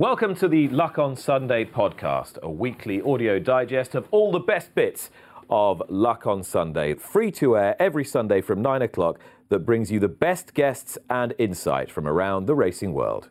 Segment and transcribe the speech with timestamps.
[0.00, 4.74] Welcome to the Luck on Sunday podcast, a weekly audio digest of all the best
[4.74, 5.10] bits
[5.50, 9.18] of Luck on Sunday, free to air every Sunday from 9 o'clock,
[9.50, 13.28] that brings you the best guests and insight from around the racing world.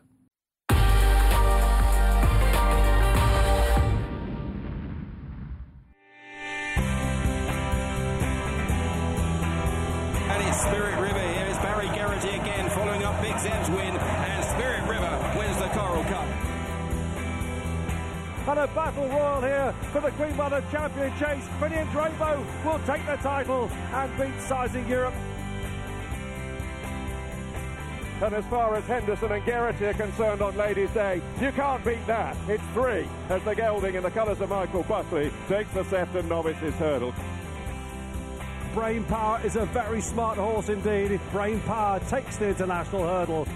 [19.08, 21.44] Royal here for the Queen Mother Champion Chase.
[21.58, 25.14] Finian's Rainbow will take the title and beat Sizing Europe.
[28.22, 32.06] And as far as Henderson and Geraghty are concerned on Ladies' Day, you can't beat
[32.06, 32.36] that.
[32.48, 36.74] It's three as the gelding in the colours of Michael Buckley takes the Sefton Novices
[36.74, 37.14] Hurdle.
[38.74, 41.18] Brain Power is a very smart horse indeed.
[41.32, 43.48] Brain Power takes the international hurdle.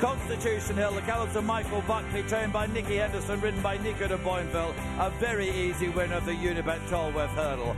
[0.00, 4.16] Constitution Hill, the colours of Michael Buckley, trained by Nicky Henderson, ridden by Nico de
[4.18, 4.72] Boinville.
[5.00, 7.74] A very easy win of the Unibet Tolworth Hurdle.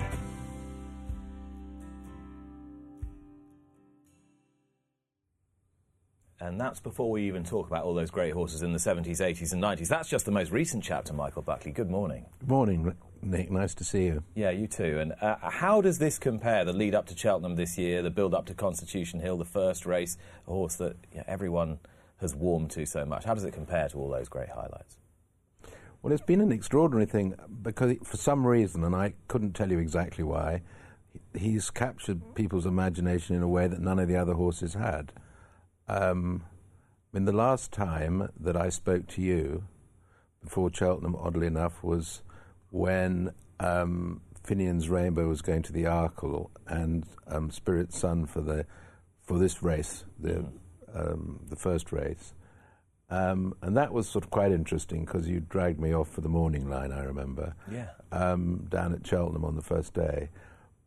[6.42, 9.52] And that's before we even talk about all those great horses in the 70s, 80s,
[9.52, 9.88] and 90s.
[9.88, 11.72] That's just the most recent chapter, Michael Buckley.
[11.72, 12.27] Good morning.
[12.40, 13.50] Good morning, Nick.
[13.50, 14.24] Nice to see you.
[14.34, 14.98] Yeah, you too.
[15.00, 18.34] And uh, how does this compare, the lead up to Cheltenham this year, the build
[18.34, 21.78] up to Constitution Hill, the first race, a horse that you know, everyone
[22.20, 23.24] has warmed to so much?
[23.24, 24.96] How does it compare to all those great highlights?
[26.02, 29.78] Well, it's been an extraordinary thing because, for some reason, and I couldn't tell you
[29.78, 30.62] exactly why,
[31.36, 35.12] he's captured people's imagination in a way that none of the other horses had.
[35.89, 36.45] Um,
[37.12, 39.64] I mean, the last time that I spoke to you
[40.42, 42.22] before Cheltenham, oddly enough, was
[42.70, 48.64] when um, Finian's Rainbow was going to the Arkle and um, Spirit Son for the
[49.22, 50.46] for this race, the
[50.95, 52.34] um, the first race,
[53.11, 56.28] um, and that was sort of quite interesting because you dragged me off for the
[56.28, 56.92] morning line.
[56.92, 57.89] I remember, Yeah.
[58.12, 60.30] um, down at Cheltenham on the first day,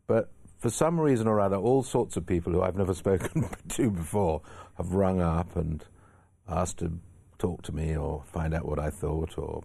[0.08, 3.92] but for some reason or other, all sorts of people who I've never spoken to
[3.92, 4.42] before
[4.78, 5.84] have rung up and
[6.48, 7.00] asked to
[7.38, 9.64] talk to me or find out what I thought or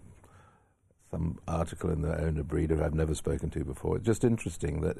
[1.11, 3.95] some article in the owner breeder I've never spoken to before.
[3.97, 4.97] It's just interesting that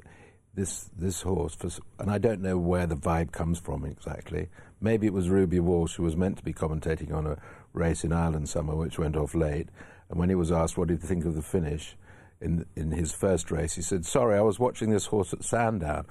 [0.55, 4.49] this this horse, for, and I don't know where the vibe comes from exactly.
[4.81, 7.37] Maybe it was Ruby Walsh who was meant to be commentating on a
[7.73, 9.69] race in Ireland summer, which went off late.
[10.09, 11.95] And when he was asked what did he think of the finish
[12.41, 16.05] in in his first race, he said, "Sorry, I was watching this horse at Sandown."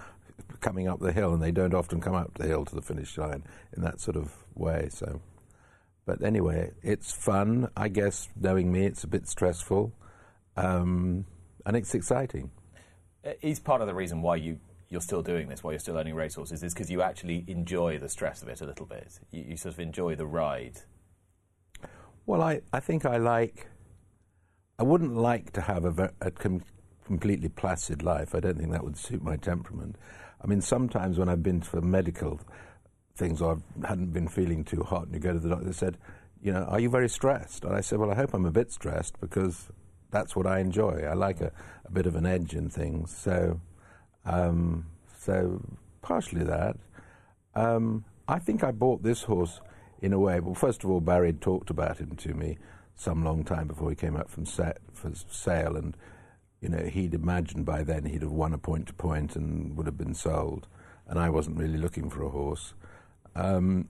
[0.60, 3.18] Coming up the hill, and they don't often come up the hill to the finish
[3.18, 3.42] line
[3.76, 4.88] in that sort of way.
[4.90, 5.20] So,
[6.06, 7.68] but anyway, it's fun.
[7.76, 9.92] I guess knowing me, it's a bit stressful,
[10.56, 11.26] um,
[11.66, 12.50] and it's exciting.
[13.42, 14.58] Is part of the reason why you,
[14.88, 18.08] you're still doing this, why you're still owning racehorses, is because you actually enjoy the
[18.08, 19.20] stress of it a little bit.
[19.30, 20.78] You, you sort of enjoy the ride.
[22.26, 23.68] Well, I, I think I like.
[24.78, 26.62] I wouldn't like to have a, a com-
[27.04, 28.34] completely placid life.
[28.34, 29.96] I don't think that would suit my temperament.
[30.42, 32.38] I mean, sometimes when I've been for medical
[33.16, 35.72] things or I hadn't been feeling too hot, and you go to the doctor, they
[35.72, 35.98] said,
[36.40, 37.64] you know, are you very stressed?
[37.64, 39.70] And I said, well, I hope I'm a bit stressed because
[40.10, 41.04] that's what I enjoy.
[41.08, 41.52] I like a,
[41.84, 43.16] a bit of an edge in things.
[43.16, 43.60] So,
[44.24, 44.86] um,
[45.18, 45.62] so
[46.02, 46.76] partially that.
[47.54, 49.60] Um, I think I bought this horse
[50.00, 50.40] in a way.
[50.40, 52.58] Well, first of all, Barry had talked about him to me
[52.94, 55.96] some long time before he came up from sa- for sale, and
[56.60, 59.86] you know he'd imagined by then he'd have won a point to point and would
[59.86, 60.66] have been sold,
[61.06, 62.74] and I wasn't really looking for a horse.
[63.34, 63.88] Um,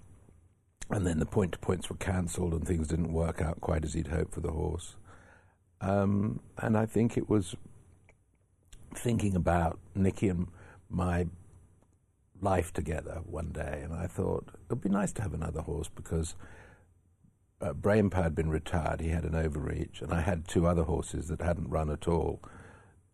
[0.90, 3.94] and then the point to points were cancelled, and things didn't work out quite as
[3.94, 4.96] he'd hoped for the horse.
[5.80, 7.54] Um, and I think it was
[8.94, 10.48] thinking about Nicky and
[10.90, 11.26] my
[12.40, 15.88] life together one day, and I thought it would be nice to have another horse
[15.94, 16.34] because
[17.60, 21.42] uh, had been retired, he had an overreach, and I had two other horses that
[21.42, 22.40] hadn't run at all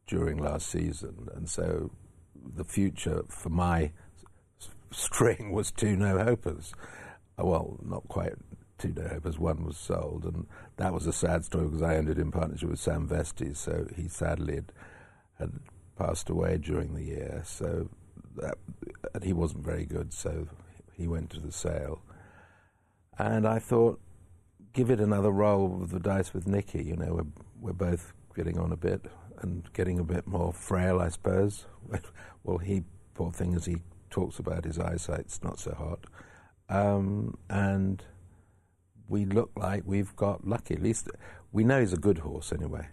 [0.07, 1.91] during last season, and so
[2.35, 3.93] the future for my
[4.91, 6.73] string was two no hopers.
[7.39, 8.35] Uh, Well, not quite
[8.85, 9.39] two no hopers.
[9.39, 10.47] One was sold, and
[10.77, 13.57] that was a sad story because I it in partnership with Sam Vestey.
[13.57, 14.73] So he sadly had,
[15.39, 15.53] had
[15.97, 17.89] passed away during the year, so
[18.37, 18.57] that,
[19.23, 20.49] he wasn't very good, so
[20.93, 22.03] he went to the sale.
[23.19, 24.01] And I thought,
[24.73, 26.83] give it another roll of the dice with Nicky.
[26.83, 27.27] You know, we're,
[27.61, 29.07] we're both getting on a bit
[29.39, 31.67] and getting a bit more frail, I suppose.
[32.45, 32.83] well, he,
[33.15, 33.77] poor thing, as he
[34.11, 36.05] talks about his eyesight's not so hot.
[36.69, 38.03] Um, and
[39.09, 40.75] we look like we've got lucky.
[40.75, 41.09] At least
[41.53, 42.89] we know he's a good horse anyway.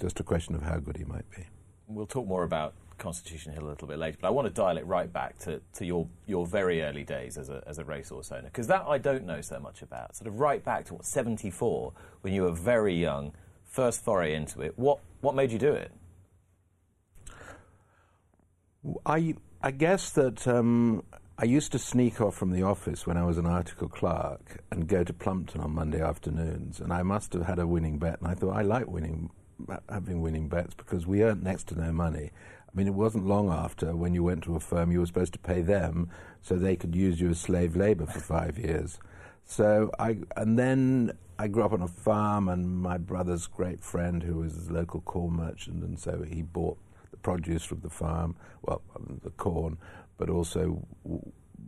[0.00, 1.46] Just a question of how good he might be.
[1.88, 4.76] We'll talk more about Constitution Hill a little bit later, but I want to dial
[4.76, 8.32] it right back to, to your, your very early days as a, as a racehorse
[8.32, 10.16] owner, because that I don't know so much about.
[10.16, 11.92] Sort of right back to what, 74,
[12.22, 13.32] when you were very young,
[13.64, 14.78] first foray into it.
[14.78, 15.92] What, what made you do it?
[19.04, 21.02] I, I guess that um,
[21.38, 24.88] I used to sneak off from the office when I was an article clerk and
[24.88, 28.28] go to Plumpton on Monday afternoons, and I must have had a winning bet, and
[28.28, 29.28] I thought I like winning,
[29.90, 32.30] having winning bets because we earned next to no money.
[32.32, 35.34] I mean, it wasn't long after when you went to a firm, you were supposed
[35.34, 36.08] to pay them
[36.40, 38.98] so they could use you as slave labor for five years.
[39.44, 44.22] So I, and then I grew up on a farm, and my brother's great friend,
[44.22, 46.78] who was a local corn merchant, and so he bought
[47.10, 49.76] the produce from the farm, well, um, the corn,
[50.16, 50.86] but also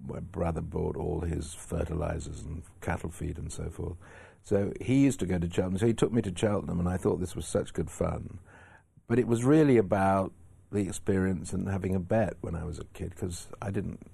[0.06, 3.96] my brother bought all his fertilizers and cattle feed and so forth.
[4.42, 5.78] So he used to go to Cheltenham.
[5.78, 8.38] So he took me to Cheltenham, and I thought this was such good fun.
[9.06, 10.32] But it was really about
[10.70, 14.06] the experience and having a bet when I was a kid because I didn't.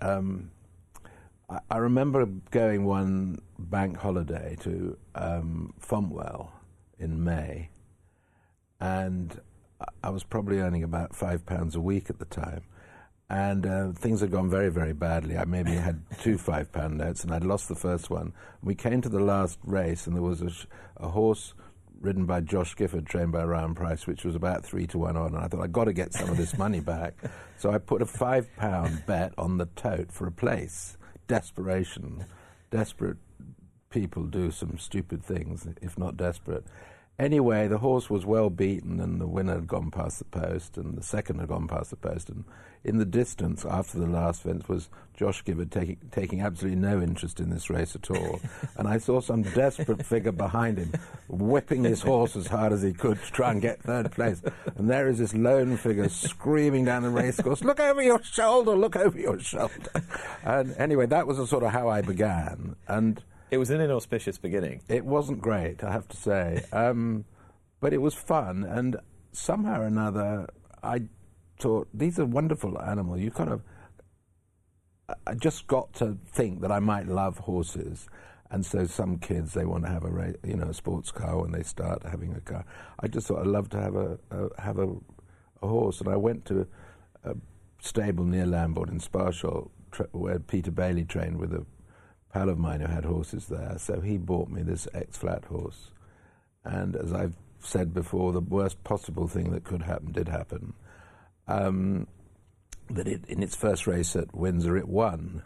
[0.00, 0.50] Um,
[1.48, 6.50] I, I, remember going one bank holiday to um, Fontwell
[6.98, 7.68] in May,
[8.80, 9.40] and
[10.02, 12.62] I was probably earning about five pounds a week at the time.
[13.32, 15.38] And uh, things had gone very, very badly.
[15.38, 18.34] I maybe had two five pound notes, and I'd lost the first one.
[18.62, 20.66] We came to the last race, and there was a, sh-
[20.98, 21.54] a horse
[21.98, 25.34] ridden by Josh Gifford, trained by Ryan Price, which was about three to one on.
[25.34, 27.14] And I thought, I've got to get some of this money back.
[27.58, 30.98] So I put a five pound bet on the tote for a place.
[31.28, 32.26] Desperation.
[32.72, 33.18] Desperate
[33.88, 36.64] people do some stupid things, if not desperate.
[37.18, 40.96] Anyway, the horse was well beaten, and the winner had gone past the post, and
[40.96, 42.30] the second had gone past the post.
[42.30, 42.44] And
[42.84, 47.38] in the distance, after the last fence, was Josh Gifford taking, taking absolutely no interest
[47.38, 48.40] in this race at all.
[48.76, 50.92] and I saw some desperate figure behind him,
[51.28, 54.42] whipping his horse as hard as he could to try and get third place.
[54.76, 58.96] And there is this lone figure screaming down the racecourse, Look over your shoulder, look
[58.96, 60.02] over your shoulder.
[60.42, 62.74] and anyway, that was sort of how I began.
[62.88, 64.80] And it was an inauspicious beginning.
[64.88, 67.26] It wasn't great, I have to say, um,
[67.80, 68.96] but it was fun, and
[69.32, 70.48] somehow or another,
[70.82, 71.02] I
[71.60, 73.20] thought these are wonderful animals.
[73.20, 73.62] You kind of,
[75.26, 78.08] I just got to think that I might love horses,
[78.50, 81.52] and so some kids they want to have a you know a sports car when
[81.52, 82.64] they start having a car.
[83.00, 84.88] I just thought I'd love to have a, a have a,
[85.60, 86.66] a, horse, and I went to
[87.22, 87.34] a
[87.82, 89.68] stable near Lambourn in Sparsholt,
[90.12, 91.66] where Peter Bailey trained with a
[92.32, 95.90] pal of mine who had horses there, so he bought me this X flat horse.
[96.64, 100.74] And as I've said before, the worst possible thing that could happen did happen.
[101.46, 102.06] Um,
[102.90, 105.42] that it, in its first race at Windsor, it won.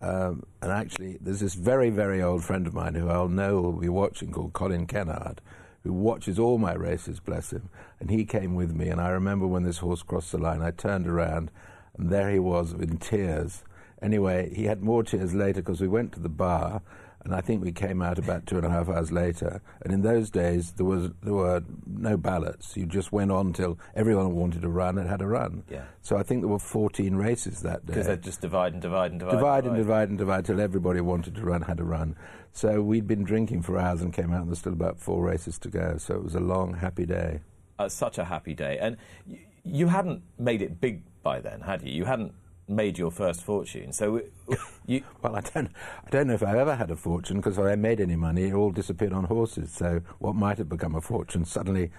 [0.00, 3.72] Um, and actually, there's this very, very old friend of mine who I'll know will
[3.72, 5.40] be watching called Colin Kennard,
[5.84, 7.70] who watches all my races, bless him.
[8.00, 10.70] And he came with me, and I remember when this horse crossed the line, I
[10.70, 11.50] turned around,
[11.96, 13.62] and there he was in tears
[14.10, 16.80] Anyway, he had more tears later because we went to the bar,
[17.24, 19.60] and I think we came out about two and a half hours later.
[19.82, 22.76] And in those days, there was there were no ballots.
[22.76, 25.64] You just went on till everyone wanted to run and had a run.
[25.68, 25.86] Yeah.
[26.02, 27.94] So I think there were 14 races that day.
[27.94, 29.34] Because they just divide and divide and divide.
[29.34, 32.14] Divide and divide and divide till everybody wanted to run had a run.
[32.52, 35.58] So we'd been drinking for hours and came out, and there's still about four races
[35.58, 35.96] to go.
[35.98, 37.40] So it was a long, happy day.
[37.76, 38.98] Uh, such a happy day, and
[39.28, 41.90] y- you hadn't made it big by then, had you?
[41.92, 42.32] You hadn't
[42.68, 43.92] made your first fortune.
[43.92, 44.22] So
[44.86, 45.70] you well, I don't,
[46.04, 48.44] I don't know if I've ever had a fortune because if I made any money,
[48.44, 49.72] it all disappeared on horses.
[49.72, 51.90] So what might have become a fortune suddenly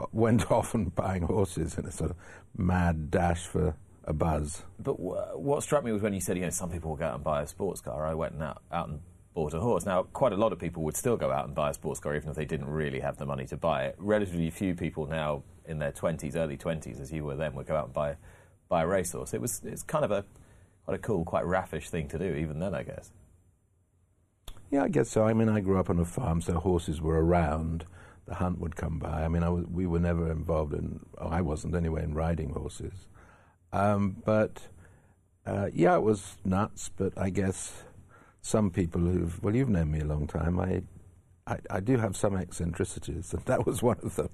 [0.00, 2.16] uh, went off and buying horses in a sort of
[2.56, 4.62] mad dash for a buzz.
[4.78, 7.06] But w- what struck me was when you said, you know, some people will go
[7.06, 8.06] out and buy a sports car.
[8.06, 9.00] I went out, out and
[9.34, 9.84] bought a horse.
[9.84, 12.14] Now, quite a lot of people would still go out and buy a sports car
[12.14, 13.96] even if they didn't really have the money to buy it.
[13.98, 17.76] Relatively few people now in their 20s, early 20s, as you were then, would go
[17.76, 18.16] out and buy
[18.68, 19.34] by a racehorse.
[19.34, 20.24] It was it's kind of a
[20.84, 23.10] quite a cool, quite raffish thing to do, even then, I guess.
[24.70, 25.24] Yeah, I guess so.
[25.24, 27.84] I mean, I grew up on a farm, so horses were around.
[28.26, 29.24] The hunt would come by.
[29.24, 31.00] I mean, I was, we were never involved in.
[31.18, 33.06] Oh, I wasn't anyway in riding horses.
[33.72, 34.62] Um, but
[35.46, 36.90] uh, yeah, it was nuts.
[36.96, 37.84] But I guess
[38.40, 40.58] some people who've well, you've known me a long time.
[40.58, 40.82] I,
[41.46, 44.30] I, I do have some eccentricities, and that was one of them.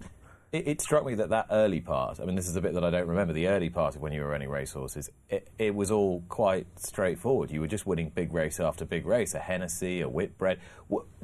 [0.52, 2.84] It, it, struck me that that early part, I mean, this is the bit that
[2.84, 5.90] I don't remember, the early part of when you were running racehorses, it, it was
[5.90, 7.50] all quite straightforward.
[7.50, 10.58] You were just winning big race after big race, a Hennessy, a Whitbread.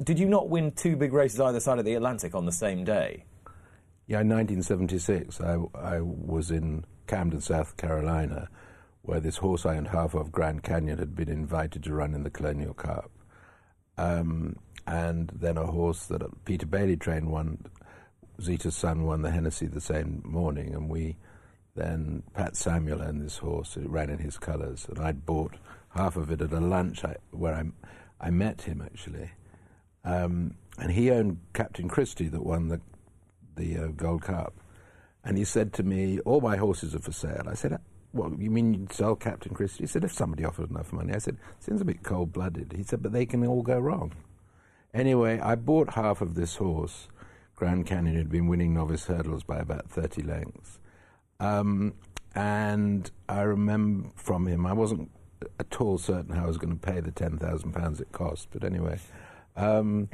[0.03, 2.83] Did you not win two big races either side of the Atlantic on the same
[2.83, 3.25] day?
[4.07, 8.49] Yeah, in 1976, I, I was in Camden, South Carolina,
[9.03, 12.23] where this horse I owned half of, Grand Canyon, had been invited to run in
[12.23, 13.11] the Colonial Cup.
[13.99, 14.55] Um,
[14.87, 17.63] and then a horse that Peter Bailey trained won
[18.41, 21.17] Zeta's Son won the Hennessy the same morning, and we
[21.75, 23.77] then Pat Samuel owned this horse.
[23.77, 25.55] It ran in his colours, and I'd bought
[25.95, 27.63] half of it at a lunch I, where I,
[28.19, 29.31] I met him actually,
[30.03, 32.81] um, and he owned Captain Christy that won the
[33.55, 34.53] the uh, Gold Cup,
[35.23, 37.79] and he said to me, "All my horses are for sale." I said.
[38.11, 39.83] Well, you mean you'd sell Captain Christy?
[39.83, 41.13] He said, if somebody offered enough money.
[41.13, 42.73] I said, seems a bit cold blooded.
[42.75, 44.13] He said, but they can all go wrong.
[44.95, 47.07] Anyway, I bought half of this horse
[47.59, 50.79] Grand Canyon had been winning novice hurdles by about 30 lengths.
[51.41, 51.93] Um,
[52.33, 55.11] and I remember from him, I wasn't
[55.59, 58.97] at all certain how I was going to pay the £10,000 it cost, but anyway.
[59.57, 60.07] Um,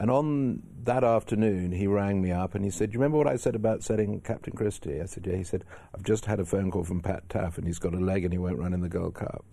[0.00, 3.28] and on that afternoon, he rang me up and he said, Do you remember what
[3.28, 5.00] I said about selling Captain Christy?
[5.00, 5.36] I said, Yeah.
[5.36, 8.00] He said, I've just had a phone call from Pat Taaffe and he's got a
[8.00, 9.44] leg and he won't run in the Gold Cup.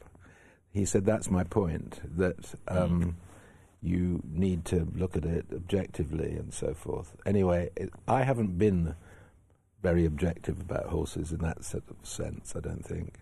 [0.71, 2.55] He said, That's my point, that.
[2.67, 3.17] Um,
[3.87, 7.15] you need to look at it objectively and so forth.
[7.25, 8.95] Anyway, it, I haven't been
[9.81, 13.19] very objective about horses in that sort of sense, I don't think.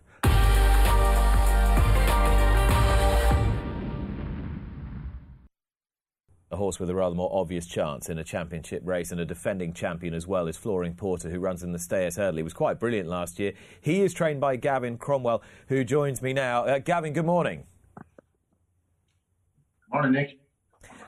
[6.52, 9.74] A horse with a rather more obvious chance in a championship race and a defending
[9.74, 12.38] champion as well is Flooring Porter, who runs in the Stayers Hurdle.
[12.38, 13.54] He was quite brilliant last year.
[13.82, 16.64] He is trained by Gavin Cromwell, who joins me now.
[16.64, 17.66] Uh, Gavin, good morning.
[19.92, 20.45] Morning, Nick.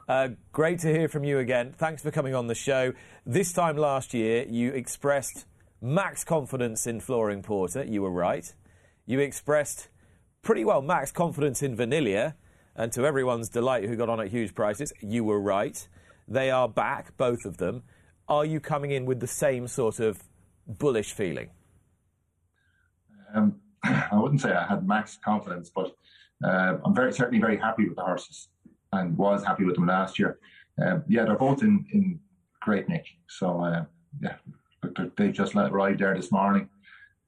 [0.07, 1.73] Uh, great to hear from you again.
[1.73, 2.93] Thanks for coming on the show.
[3.25, 5.45] This time last year, you expressed
[5.81, 7.83] max confidence in Flooring Porter.
[7.83, 8.53] You were right.
[9.05, 9.89] You expressed
[10.41, 12.35] pretty well max confidence in Vanillier,
[12.73, 15.85] and to everyone's delight who got on at huge prices, you were right.
[16.25, 17.83] They are back, both of them.
[18.29, 20.23] Are you coming in with the same sort of
[20.65, 21.49] bullish feeling?
[23.35, 25.91] Um, I wouldn't say I had max confidence, but
[26.41, 28.47] uh, I'm very certainly very happy with the horses
[28.93, 30.39] and was happy with them last year.
[30.83, 32.19] Um, yeah, they're both in, in
[32.61, 33.05] great nick.
[33.27, 33.85] So uh,
[34.21, 34.35] yeah,
[35.15, 36.69] they've just arrived there this morning.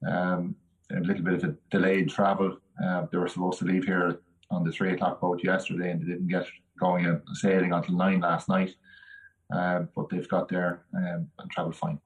[0.07, 0.55] Um,
[0.91, 2.57] a little bit of a delayed travel.
[2.83, 4.19] Uh, they were supposed to leave here
[4.51, 6.47] on the three o'clock boat yesterday, and they didn't get
[6.79, 8.73] going and sailing until nine last night.
[9.53, 11.99] Uh, but they've got there um, and travelled fine.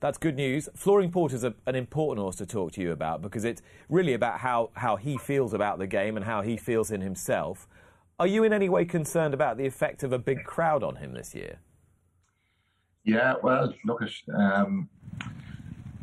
[0.00, 0.68] That's good news.
[0.74, 4.40] Flooring Porter is an important horse to talk to you about because it's really about
[4.40, 7.66] how, how he feels about the game and how he feels in himself.
[8.18, 11.14] Are you in any way concerned about the effect of a big crowd on him
[11.14, 11.58] this year?
[13.02, 14.02] Yeah, well, look,
[14.32, 14.88] um,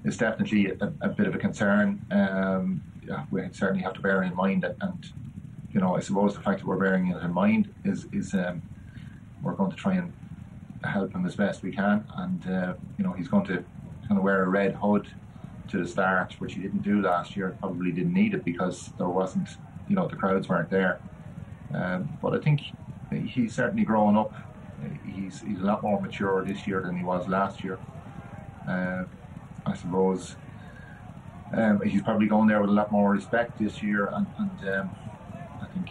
[0.03, 2.05] it's definitely a, a, bit of a concern.
[2.11, 5.05] Um, yeah, we certainly have to bear in mind that, and
[5.73, 8.61] you know, I suppose the fact that we're bearing it in mind is is um,
[9.41, 10.11] we're going to try and
[10.83, 13.63] help him as best we can, and uh, you know, he's going to
[14.07, 15.07] going to wear a red hood
[15.69, 17.55] to the start, which he didn't do last year.
[17.61, 19.47] Probably didn't need it because there wasn't,
[19.87, 20.99] you know, the crowds weren't there.
[21.73, 22.61] Um, but I think
[23.25, 24.33] he's certainly grown up.
[25.05, 27.77] He's he's a lot more mature this year than he was last year.
[28.67, 29.03] Uh,
[29.65, 30.35] I suppose
[31.53, 34.95] um, he's probably going there with a lot more respect this year, and, and um,
[35.61, 35.89] I think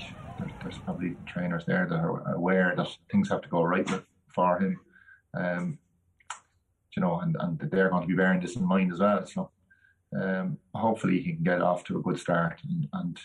[0.62, 3.88] there's, probably trainers there that are aware that things have to go right
[4.28, 4.80] for him.
[5.34, 5.78] Um,
[6.96, 9.26] you know, and, and they're going to be bearing this in mind as well.
[9.26, 9.50] So
[10.20, 13.20] um, hopefully he can get off to a good start and, and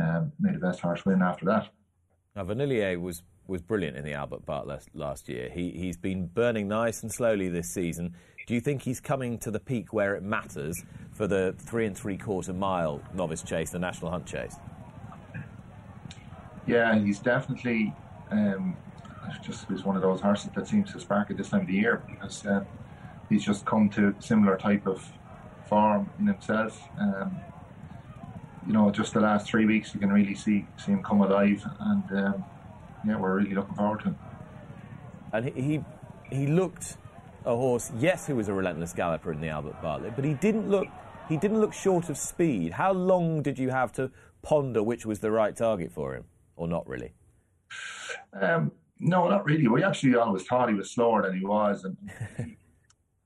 [0.00, 1.68] um, made the best horse win after that.
[2.34, 5.50] Now, Vanillier was was brilliant in the Albert Bartlett last year.
[5.50, 8.14] He he's been burning nice and slowly this season.
[8.46, 10.82] Do you think he's coming to the peak where it matters
[11.12, 14.56] for the three and three quarter mile novice chase, the National Hunt Chase?
[16.66, 17.92] Yeah, he's definitely
[18.30, 18.76] um,
[19.42, 21.74] just is one of those horses that seems to spark at this time of the
[21.74, 22.64] year because uh,
[23.28, 25.06] he's just come to similar type of
[25.68, 26.88] form in himself.
[26.98, 27.36] Um,
[28.66, 31.64] you know, just the last three weeks, you can really see see him come alive,
[31.80, 32.44] and um,
[33.06, 34.18] yeah, we're really looking forward to him.
[35.32, 35.84] And he
[36.30, 36.96] he looked
[37.44, 40.68] a horse, yes, who was a relentless galloper in the Albert Bartlett, but he didn't
[40.68, 40.86] look
[41.28, 42.72] he didn't look short of speed.
[42.72, 44.10] How long did you have to
[44.42, 46.24] ponder which was the right target for him,
[46.56, 47.12] or not really?
[48.40, 49.66] Um, no, not really.
[49.66, 51.96] We actually always thought he was slower than he was, and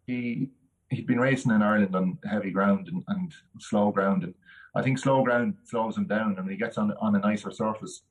[0.07, 0.49] he
[0.90, 4.35] he'd been racing in Ireland on heavy ground and, and slow ground, and
[4.76, 7.50] I think slow ground slows him down, and when he gets on on a nicer
[7.50, 8.02] surface,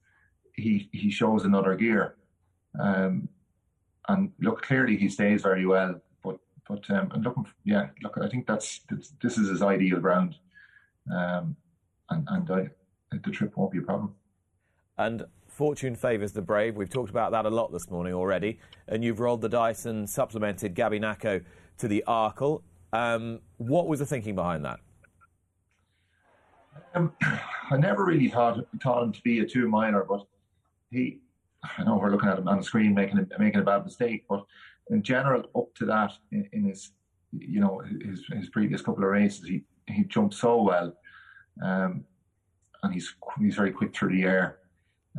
[0.53, 2.15] he he shows another gear.
[2.79, 3.29] Um,
[4.07, 7.45] and look, clearly he stays very well, but but um, I'm looking.
[7.63, 8.81] Yeah, look, I think that's
[9.21, 10.35] this is his ideal ground,
[11.15, 11.55] um,
[12.09, 12.69] and and I,
[13.11, 14.15] the trip won't be a problem.
[14.97, 16.75] And fortune favours the brave.
[16.75, 18.59] We've talked about that a lot this morning already.
[18.87, 21.43] And you've rolled the dice and supplemented Gabynako
[21.77, 22.61] to the Arkle.
[22.91, 24.79] Um, what was the thinking behind that?
[26.93, 27.11] Um,
[27.71, 30.25] I never really thought him to be a two miler, but
[30.91, 31.19] he.
[31.77, 34.25] I know we're looking at him on the screen making a, making a bad mistake,
[34.29, 34.45] but
[34.91, 36.91] in general, up to that in, in his
[37.31, 40.93] you know his his previous couple of races, he he jumped so well,
[41.63, 42.05] um,
[42.83, 44.59] and he's he's very quick through the air.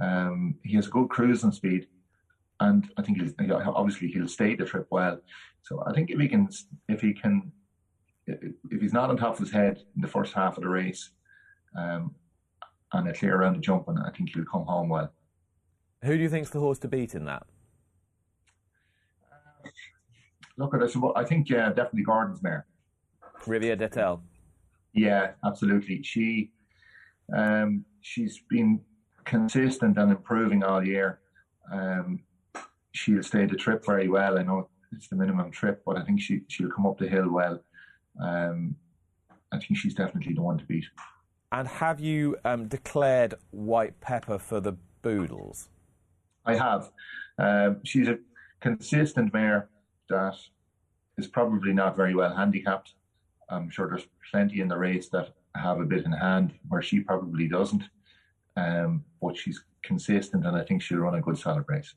[0.01, 1.89] Um, he has good cruising speed,
[2.61, 5.21] and I think he'll, obviously he'll stay the trip well.
[5.63, 6.49] So I think if he can,
[6.89, 7.51] if he can,
[8.27, 11.11] if he's not on top of his head in the first half of the race,
[11.75, 12.15] um,
[12.93, 15.13] and a clear around the jump, and I think he'll come home well.
[16.05, 17.45] Who do you think's the horse to beat in that?
[20.59, 20.97] Look at this.
[21.15, 22.67] I think yeah, definitely Gordon's mare.
[23.47, 24.23] Riviere d'Etel.
[24.93, 26.03] Yeah, absolutely.
[26.03, 26.53] She,
[27.37, 28.81] um, she's been
[29.25, 31.21] consistent and improving all year.
[31.71, 32.21] Um,
[32.93, 34.39] she'll stay the trip very well.
[34.39, 37.29] I know it's the minimum trip, but I think she she'll come up the hill
[37.29, 37.61] well.
[38.23, 38.77] Um,
[39.53, 40.87] I think she's definitely the one to beat.
[41.53, 44.73] And have you um, declared White Pepper for the
[45.03, 45.69] Boodles?
[46.45, 46.91] I have.
[47.39, 48.19] Um, she's a
[48.61, 49.69] consistent mare
[50.09, 50.35] that
[51.19, 52.95] is probably not very well handicapped.
[53.49, 57.01] I'm sure there's plenty in the race that have a bit in hand where she
[57.01, 57.85] probably doesn't.
[58.57, 61.95] Um, but she's consistent, and I think she'll run a good solid race.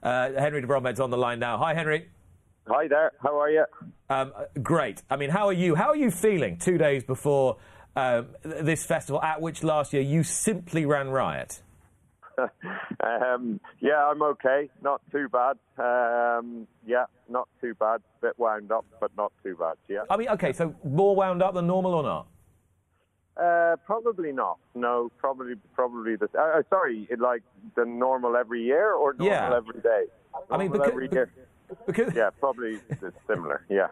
[0.00, 1.58] Uh, Henry de Bromhead's on the line now.
[1.58, 2.08] Hi, Henry.
[2.68, 3.12] Hi there.
[3.22, 3.64] How are you?
[4.10, 4.32] Um,
[4.62, 5.02] great.
[5.08, 5.74] I mean, how are you?
[5.74, 7.56] How are you feeling two days before
[7.96, 11.62] um, this festival, at which last year you simply ran riot?
[12.38, 14.68] um, yeah, I'm okay.
[14.82, 15.56] Not too bad.
[15.78, 18.02] Um, yeah, not too bad.
[18.20, 19.76] Bit wound up, but not too bad.
[19.88, 20.02] Yeah.
[20.10, 22.26] I mean, okay, so more wound up than normal or not?
[23.42, 24.58] Uh, probably not.
[24.74, 26.28] No, probably probably the.
[26.36, 27.42] Uh, uh sorry, like
[27.76, 29.56] the normal every year or normal yeah.
[29.56, 30.04] every day.
[30.32, 31.26] Normal I mean, because, every year.
[31.26, 31.48] because
[32.14, 32.78] yeah, probably
[33.26, 33.64] similar.
[33.68, 33.88] Yeah.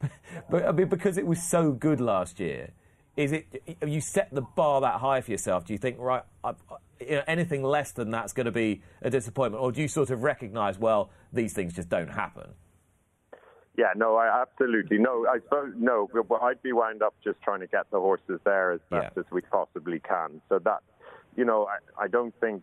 [0.50, 2.70] but I mean, because it was so good last year,
[3.16, 3.46] is it
[3.86, 5.66] you set the bar that high for yourself?
[5.66, 6.22] Do you think right?
[6.42, 6.54] I,
[7.00, 10.10] you know, anything less than that's going to be a disappointment, or do you sort
[10.10, 12.50] of recognise, well, these things just don't happen?
[13.76, 15.26] Yeah, no, I absolutely no.
[15.26, 16.08] I suppose no.
[16.42, 19.20] I'd be wound up just trying to get the horses there as best Yeah.
[19.20, 20.42] as we possibly can.
[20.48, 20.82] So that,
[21.36, 22.62] you know, I, I don't think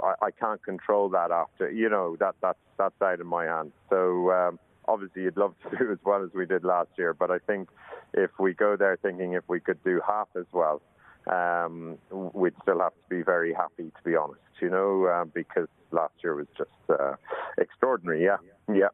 [0.00, 1.70] I, I can't control that after.
[1.70, 3.72] You know, that that's that's out of my hands.
[3.90, 7.30] So um, obviously, you'd love to do as well as we did last year, but
[7.30, 7.68] I think
[8.12, 10.80] if we go there thinking if we could do half as well,
[11.26, 14.40] um, we'd still have to be very happy, to be honest.
[14.60, 17.14] You know, uh, because last year was just uh,
[17.58, 18.24] extraordinary.
[18.24, 18.36] Yeah,
[18.72, 18.88] yeah.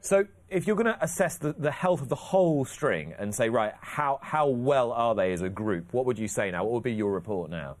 [0.00, 3.48] So, if you're going to assess the, the health of the whole string and say,
[3.48, 6.64] right, how, how well are they as a group, what would you say now?
[6.64, 7.76] What would be your report now?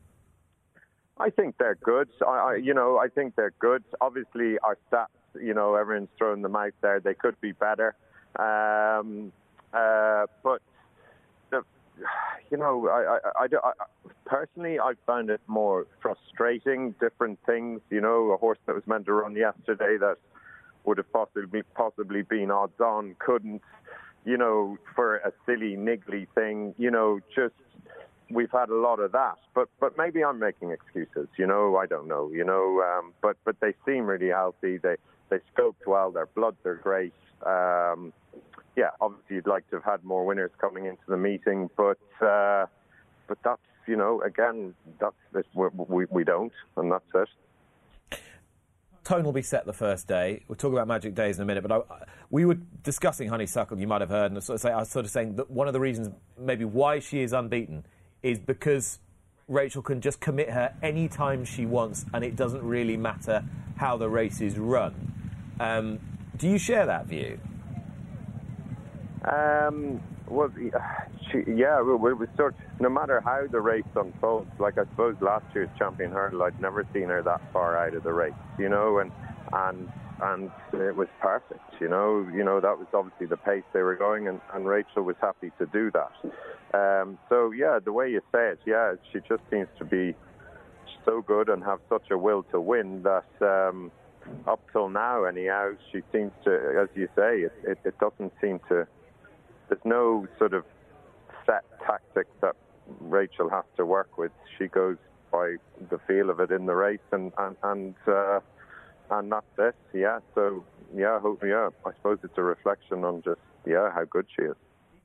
[1.18, 2.08] I think they're good.
[2.26, 3.84] I, I, you know, I think they're good.
[4.00, 5.06] Obviously, our stats,
[5.40, 7.00] you know, everyone's throwing them out there.
[7.00, 7.94] They could be better.
[8.38, 9.32] Um,
[9.72, 10.60] uh, but,
[11.50, 11.62] the,
[12.50, 13.72] you know, I, I, I, I,
[14.24, 17.80] personally, I found it more frustrating, different things.
[17.90, 20.16] You know, a horse that was meant to run yesterday that
[20.84, 23.62] would have possibly possibly been odds on couldn't.
[24.24, 26.74] You know, for a silly niggly thing.
[26.78, 27.54] You know, just
[28.30, 29.36] we've had a lot of that.
[29.54, 31.28] But but maybe I'm making excuses.
[31.36, 32.30] You know, I don't know.
[32.32, 34.78] You know, um, but but they seem really healthy.
[34.78, 34.96] They
[35.30, 36.10] they scoped well.
[36.10, 37.14] Their bloods are great.
[37.44, 38.12] Um,
[38.76, 42.66] yeah, obviously you'd like to have had more winners coming into the meeting, but uh,
[43.28, 45.14] but that's you know again that's
[45.54, 47.28] we, we don't, and that's it.
[49.04, 50.42] Tone will be set the first day.
[50.48, 53.78] We'll talk about Magic Daze in a minute, but I, we were discussing Honeysuckle.
[53.78, 56.08] You might have heard, and I was sort of saying that one of the reasons,
[56.38, 57.84] maybe why she is unbeaten,
[58.24, 58.98] is because
[59.46, 63.44] Rachel can just commit her any time she wants, and it doesn't really matter
[63.76, 65.12] how the race is run.
[65.60, 66.00] Um,
[66.36, 67.38] do you share that view?
[69.30, 70.50] Um, well,
[71.30, 72.56] she, yeah, we, we sort.
[72.80, 76.86] No matter how the race unfolds, like I suppose last year's champion hurdle, I'd never
[76.92, 79.12] seen her that far out of the race, you know, and
[79.52, 82.26] and and it was perfect, you know.
[82.32, 85.50] You know that was obviously the pace they were going, and, and Rachel was happy
[85.58, 86.12] to do that.
[86.72, 90.14] Um, so yeah, the way you say it, yeah, she just seems to be
[91.04, 93.26] so good and have such a will to win that.
[93.40, 93.90] Um,
[94.48, 98.58] up till now, anyhow, she seems to, as you say, it, it, it doesn't seem
[98.70, 98.86] to
[99.68, 100.64] there's no sort of
[101.46, 102.56] set tactic that
[103.00, 104.32] Rachel has to work with.
[104.58, 104.96] She goes
[105.32, 105.56] by
[105.90, 108.40] the feel of it in the race, and and and, uh,
[109.10, 109.74] and that's it.
[109.92, 110.18] Yeah.
[110.34, 110.64] So
[110.94, 111.70] yeah, hope, yeah.
[111.84, 114.56] I suppose it's a reflection on just yeah how good she is.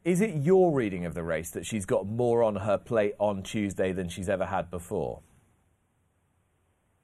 [0.05, 3.43] Is it your reading of the race that she's got more on her plate on
[3.43, 5.19] Tuesday than she's ever had before?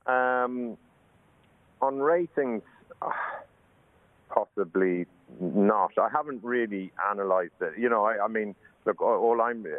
[0.06, 0.78] Um,
[1.82, 2.62] on ratings,
[4.30, 5.08] possibly
[5.40, 5.92] not.
[5.98, 7.74] I haven't really analysed it.
[7.78, 8.56] You know, I, I mean,
[8.86, 9.66] look, all, I'm.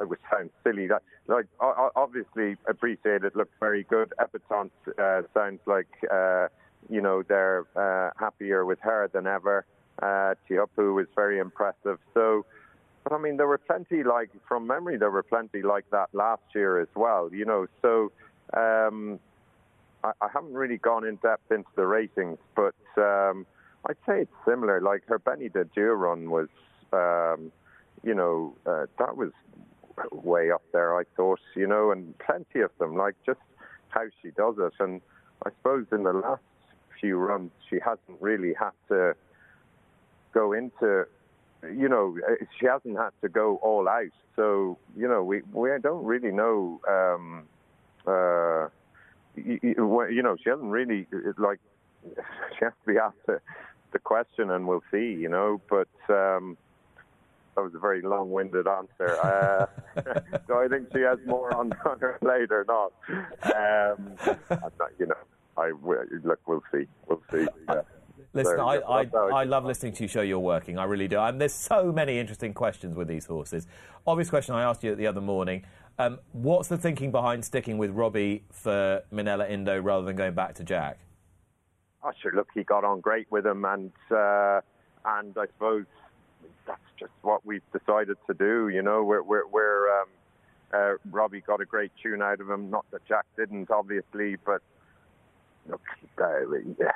[0.00, 0.86] It would sound silly.
[0.86, 3.34] That like obviously appreciate it.
[3.34, 4.12] Looks very good.
[4.20, 6.46] Epatante uh, sounds like uh,
[6.88, 9.64] you know they're uh, happier with her than ever.
[10.00, 11.98] Uh, Teahupoo is very impressive.
[12.14, 12.46] So,
[13.04, 14.96] but I mean, there were plenty like from memory.
[14.96, 17.30] There were plenty like that last year as well.
[17.32, 18.12] You know, so.
[18.54, 19.20] Um,
[20.04, 23.46] I, I haven't really gone in depth into the ratings, but um,
[23.86, 24.80] I'd say it's similar.
[24.80, 26.48] Like her Benie Des Dieux run was,
[26.92, 27.52] um,
[28.02, 29.30] you know, uh, that was
[30.12, 30.98] way up there.
[30.98, 32.96] I thought, you know, and plenty of them.
[32.96, 33.40] Like just
[33.88, 35.00] how she does it, and
[35.44, 36.42] I suppose in the last
[37.00, 39.14] few runs she hasn't really had to
[40.32, 41.04] go into.
[41.62, 42.16] You know,
[42.58, 44.12] she hasn't had to go all out.
[44.36, 46.80] So you know, we we don't really know.
[46.88, 47.44] Um,
[48.06, 48.68] uh,
[49.36, 51.06] you, you know, she hasn't really
[51.36, 51.60] like
[52.04, 53.40] she has to be asked the,
[53.92, 55.12] the question, and we'll see.
[55.12, 56.56] You know, but um,
[57.58, 59.18] that was a very long-winded answer.
[59.20, 59.66] Uh,
[60.46, 62.92] so I think she has more on, on her plate or not.
[63.42, 64.12] Um,
[64.48, 65.16] not you know,
[65.58, 65.72] I
[66.24, 66.40] look.
[66.46, 66.86] We'll see.
[67.06, 67.46] We'll see.
[67.68, 67.82] Yeah.
[68.34, 70.78] Listen, So, I, I, I love listening to you show you're working.
[70.78, 71.18] I really do.
[71.18, 73.66] And there's so many interesting questions with these horses.
[74.06, 75.64] Obvious question I asked you the other morning.
[75.98, 80.54] Um, what's the thinking behind sticking with Robbie for Minella Indo rather than going back
[80.56, 80.98] to Jack?
[82.02, 82.32] Oh, sure.
[82.32, 84.60] Look, he got on great with him, and uh,
[85.04, 85.86] and I suppose
[86.66, 88.68] that's just what we've decided to do.
[88.68, 90.08] You know, we're we're, we're um,
[90.72, 92.70] uh, Robbie got a great tune out of him.
[92.70, 94.62] Not that Jack didn't, obviously, but
[95.68, 95.80] look,
[96.78, 96.90] yeah,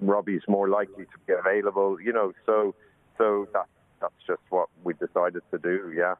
[0.00, 2.00] Robbie's more likely to be available.
[2.00, 2.74] You know, so
[3.18, 3.68] so that's
[4.00, 5.92] that's just what we decided to do.
[5.96, 6.14] Yeah.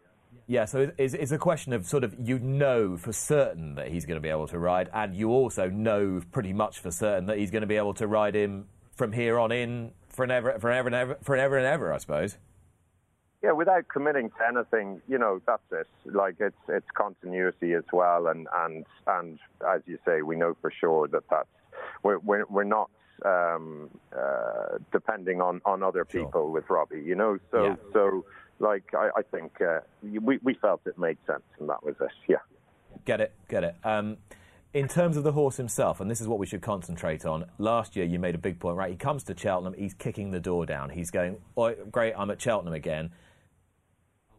[0.46, 4.06] Yeah, so it's, it's a question of sort of you know for certain that he's
[4.06, 7.38] going to be able to ride, and you also know pretty much for certain that
[7.38, 10.94] he's going to be able to ride him from here on in forever, forever and
[10.94, 12.38] ever, forever and ever, I suppose.
[13.42, 15.88] Yeah, without committing to anything, you know, that's it.
[16.04, 20.70] Like it's it's continuity as well, and and and as you say, we know for
[20.70, 21.48] sure that that's
[22.02, 22.90] we're we're, we're not
[23.24, 27.38] um, uh, depending on on other people with Robbie, you know.
[27.50, 27.76] So Yeah.
[27.92, 28.24] so
[28.59, 32.11] like I, I think uh, we we felt it made sense, and that was it.
[32.28, 32.37] Yeah.
[33.05, 33.76] Get it, get it.
[33.85, 34.18] Um,
[34.74, 37.44] in terms of the horse himself, and this is what we should concentrate on.
[37.59, 38.90] Last year, you made a big point, right?
[38.90, 40.90] He comes to Cheltenham, he's kicking the door down.
[40.90, 43.11] He's going, oh, great, I'm at Cheltenham again.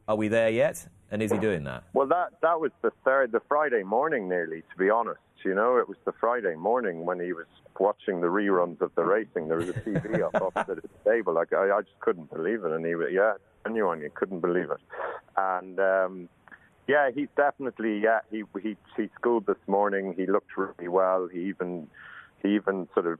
[0.07, 0.87] Are we there yet?
[1.11, 1.83] And is he doing that?
[1.93, 4.61] Well, that that was the third, the Friday morning, nearly.
[4.61, 7.45] To be honest, you know, it was the Friday morning when he was
[7.79, 9.47] watching the reruns of the racing.
[9.47, 11.33] There was a TV up opposite his table.
[11.33, 13.33] Like I, I just couldn't believe it, and he was yeah,
[13.65, 14.81] genuinely couldn't believe it.
[15.37, 16.29] And um,
[16.87, 18.19] yeah, he's definitely yeah.
[18.31, 20.13] He he he schooled this morning.
[20.17, 21.27] He looked really well.
[21.31, 21.87] He even
[22.41, 23.19] he even sort of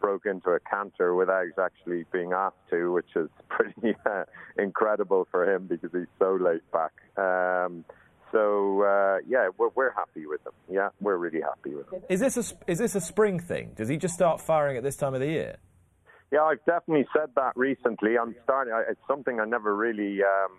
[0.00, 4.24] broke into a canter without actually being asked to, which is pretty uh,
[4.58, 6.92] incredible for him because he's so laid back.
[7.16, 7.84] Um,
[8.32, 10.52] so uh, yeah, we're, we're happy with him.
[10.70, 12.02] Yeah, we're really happy with him.
[12.08, 13.72] Is this a is this a spring thing?
[13.76, 15.56] Does he just start firing at this time of the year?
[16.32, 18.16] Yeah, I've definitely said that recently.
[18.18, 18.72] I'm starting.
[18.72, 20.52] I- It's something I never really um,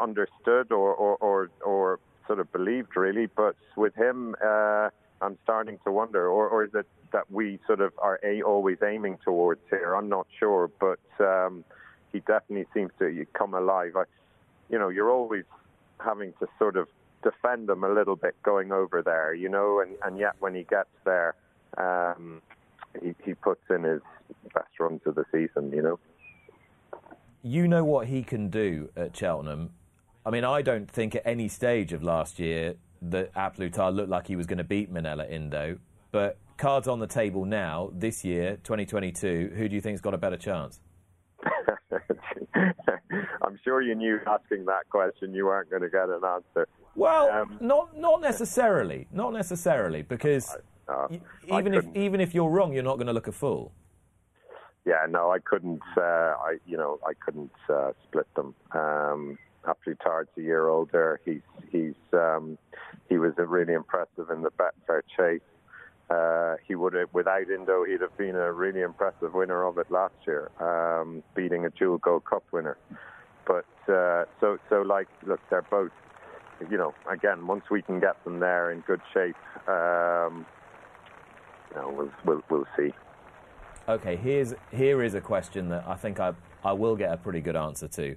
[0.00, 3.26] understood or, or, or, or sort of believed really.
[3.26, 7.80] But with him, uh, I'm starting to wonder, or, or is it that we sort
[7.80, 9.94] of are a- always aiming towards here?
[9.94, 11.64] I'm not sure, but um,
[12.12, 13.96] he definitely seems to come alive.
[13.96, 14.04] I,
[14.70, 15.44] you know, you're always
[16.04, 16.88] having to sort of
[17.22, 20.64] defend him a little bit going over there, you know, and, and yet when he
[20.64, 21.34] gets there,
[21.78, 22.42] um,
[23.00, 24.00] he, he puts in his
[24.54, 25.98] best runs of the season, you know.
[27.42, 29.70] You know what he can do at Cheltenham.
[30.24, 33.94] I mean, I don't think at any stage of last year that A Plus Tard
[33.94, 35.78] looked like he was going to beat Minella Indo.
[36.12, 40.18] But cards on the table now, this year, 2022, who do you think's got a
[40.18, 40.80] better chance?
[43.42, 46.68] I'm sure you knew asking that question you weren't going to get an answer.
[46.94, 50.56] Well, Um, not not necessarily, not necessarily, because
[50.88, 51.20] uh, y-
[51.58, 53.72] even if even if you're wrong, you're not going to look a fool.
[54.84, 55.80] Yeah, no, I couldn't.
[55.96, 58.54] Uh, I, you know, I couldn't uh, split them.
[58.72, 61.20] Um, A Plus Tard's a year older.
[61.24, 62.58] He's he's um,
[63.08, 65.40] he was really impressive in the Betfair Chase.
[66.12, 69.88] Uh, he would have, without Indo, he'd have been a really impressive winner of it
[69.90, 72.76] last year, um, beating a dual Gold Cup winner.
[73.46, 73.70] But
[74.00, 75.92] uh, so so like, look, they're both
[76.70, 79.36] you know, again, once we can get them there in good shape,
[79.68, 80.46] um,
[81.70, 82.92] you know, we'll, we'll, we'll see.
[83.88, 87.40] Okay, here's here is a question that I think I I will get a pretty
[87.40, 88.16] good answer to,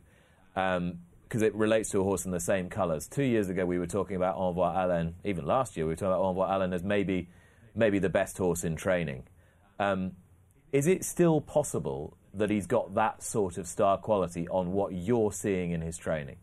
[0.53, 3.07] because it relates to a horse in the same colours.
[3.07, 5.15] Two years ago, we were talking about Envoi Allen.
[5.23, 7.29] Even last year, we were talking about Envoi Allen as maybe
[7.75, 9.23] maybe the best horse in training.
[9.79, 10.13] Um,
[10.71, 15.31] is it still possible that he's got that sort of star quality on what you're
[15.31, 16.37] seeing in his training?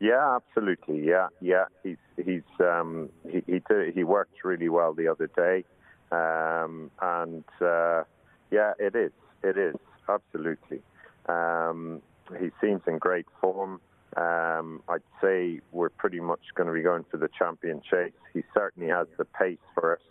[0.00, 1.06] Yeah, absolutely.
[1.06, 1.64] Yeah, yeah.
[1.82, 5.64] He's he's um, he he, did, he worked really well the other day,
[6.10, 8.04] um, and uh,
[8.50, 9.12] yeah, it is.
[9.42, 9.76] It is
[10.08, 10.80] absolutely.
[11.28, 12.00] Um,
[12.38, 13.80] he seems in great form.
[14.16, 18.12] Um, I'd say we're pretty much going to be going for the champion chase.
[18.32, 20.02] He certainly has the pace for us.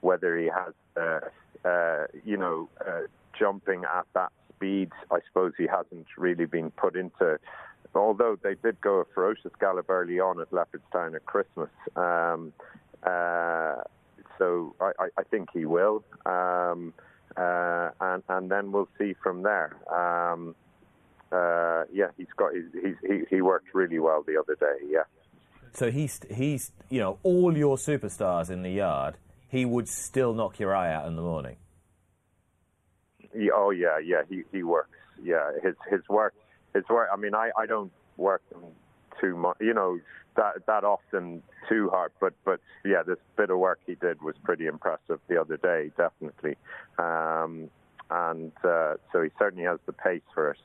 [0.00, 1.20] Whether he has, uh,
[1.66, 3.02] uh, you know, uh,
[3.38, 7.38] jumping at that speed, I suppose he hasn't really been put into
[7.96, 11.70] although they did go a ferocious gallop early on at Leopardstown at Christmas.
[11.96, 12.52] Um,
[13.02, 13.76] uh,
[14.38, 16.92] so I, I, think he will, um,
[17.36, 19.76] uh, and and then we'll see from there.
[21.32, 24.86] Uh, yeah, he's got he's, he's, he he worked really well the other day.
[24.88, 25.04] Yeah.
[25.72, 29.16] So he's he's you know all your superstars in the yard.
[29.48, 31.56] He would still knock your eye out in the morning.
[33.34, 34.22] Yeah, oh yeah, yeah.
[34.28, 34.90] He he works.
[35.22, 36.34] Yeah, his his work
[36.76, 37.08] it's work.
[37.12, 38.42] I mean, I I don't work
[39.20, 39.98] too much, you know,
[40.36, 42.12] that that often too hard.
[42.20, 45.90] But but yeah, this bit of work he did was pretty impressive the other day,
[45.96, 46.56] definitely.
[46.98, 47.70] Um,
[48.10, 50.58] and uh, so he certainly has the pace for it.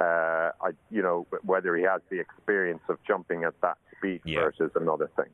[0.00, 4.48] Uh, I, you know, whether he has the experience of jumping at that speed yeah.
[4.60, 5.30] is another thing.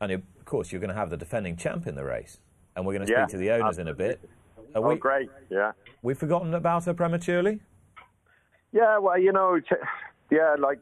[0.00, 2.38] And of course, you're going to have the defending champ in the race,
[2.76, 4.04] and we're going to speak yeah, to the owners absolutely.
[4.04, 4.30] in a bit.
[4.74, 5.28] Are oh, we, great!
[5.50, 7.60] Yeah, we've forgotten about her prematurely.
[8.70, 9.58] Yeah, well, you know,
[10.30, 10.78] yeah, like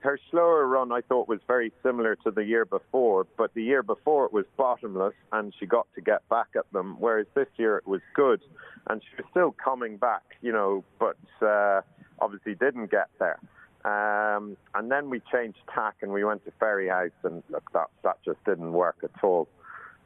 [0.00, 3.82] her Shloer run, I thought was very similar to the year before, but the year
[3.82, 7.76] before it was bottomless and she got to get back at them, whereas this year
[7.76, 8.40] it was good
[8.88, 11.80] and she was still coming back, you know, but uh,
[12.18, 13.38] obviously didn't get there.
[13.84, 18.18] Um, and then we changed tack and we went to Fairyhouse, and look, that that
[18.24, 19.48] just didn't work at all.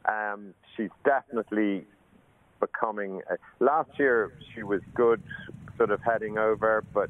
[0.07, 1.87] Um, she's definitely
[2.61, 3.23] becoming.
[3.31, 5.23] Uh, last year she was good
[5.79, 7.09] sort of heading over, but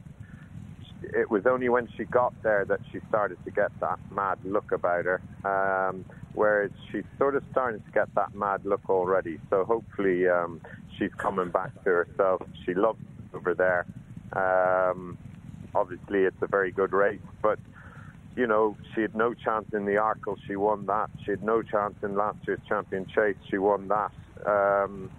[1.03, 4.71] it was only when she got there that she started to get that mad look
[4.71, 5.21] about her.
[5.45, 9.41] Um, whereas she's sort of starting to get that mad look already.
[9.51, 10.61] So hopefully um,
[10.99, 12.43] she's coming back to herself.
[12.65, 13.01] She loves
[13.35, 13.87] over there.
[14.33, 15.19] Um,
[15.75, 17.59] obviously, it's a very good race, but
[18.37, 20.37] you know, she had no chance in the Arkle.
[20.47, 21.11] She won that.
[21.25, 23.37] She had no chance in last year's champion chase.
[23.51, 24.13] She won that.
[24.47, 25.11] Um,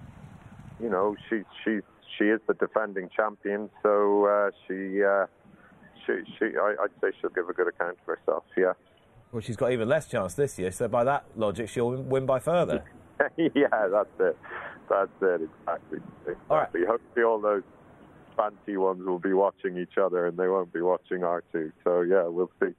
[0.80, 1.84] you know, she, she's
[2.17, 5.26] she is the defending champion, so uh, she, uh,
[6.06, 8.43] she, she, I, would say she'll give a good account of herself.
[8.58, 8.74] Yeah.
[9.32, 12.39] Well, she's got even less chance this year, so by that logic, she'll win by
[12.39, 12.84] further.
[13.38, 14.38] yeah, that's it.
[14.89, 15.41] That's it.
[15.41, 16.00] Exactly.
[16.28, 16.34] Exactly.
[16.50, 16.69] All right.
[16.88, 17.63] Hopefully, all those
[18.41, 21.71] fancy ones will be watching each other, and they won't be watching R2.
[21.84, 22.73] So yeah, we'll see.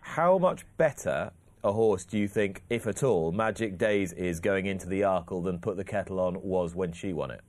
[0.00, 4.66] How much better a horse do you think, if at all, Magic Daze is going
[4.66, 7.42] into the Arkle than Put the Kettle On was when she won it?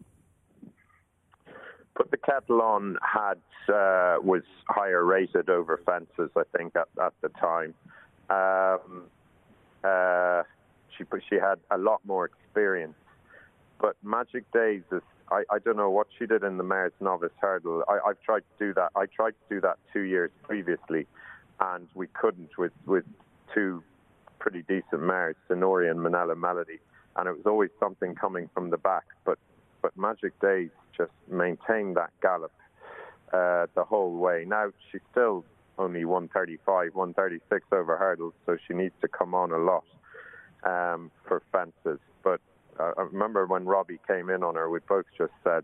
[1.95, 3.37] Put the Kettle On had
[3.69, 7.73] uh, was higher rated over fences, I think, at, at the time.
[8.29, 9.03] Um,
[9.83, 10.43] uh,
[10.97, 12.95] she she had a lot more experience,
[13.79, 15.01] but Magic Daze is.
[15.31, 17.83] I, I don't know what she did in the Mares Novice Hurdle.
[17.87, 18.91] I, I've tried to do that.
[18.95, 21.07] I tried to do that two years previously,
[21.59, 23.05] and we couldn't with with
[23.53, 23.83] two
[24.39, 26.79] pretty decent mares, Sonori and Minella Melody,
[27.15, 29.05] and it was always something coming from the back.
[29.23, 29.39] But
[29.81, 32.51] but Magic Daze just maintained that gallop
[33.31, 34.45] uh, the whole way.
[34.47, 35.45] Now she's still
[35.77, 39.85] only 135, 136 over hurdles, so she needs to come on a lot
[40.63, 41.99] um, for fences.
[42.23, 42.41] But
[42.97, 45.63] I remember when Robbie came in on her, we both just said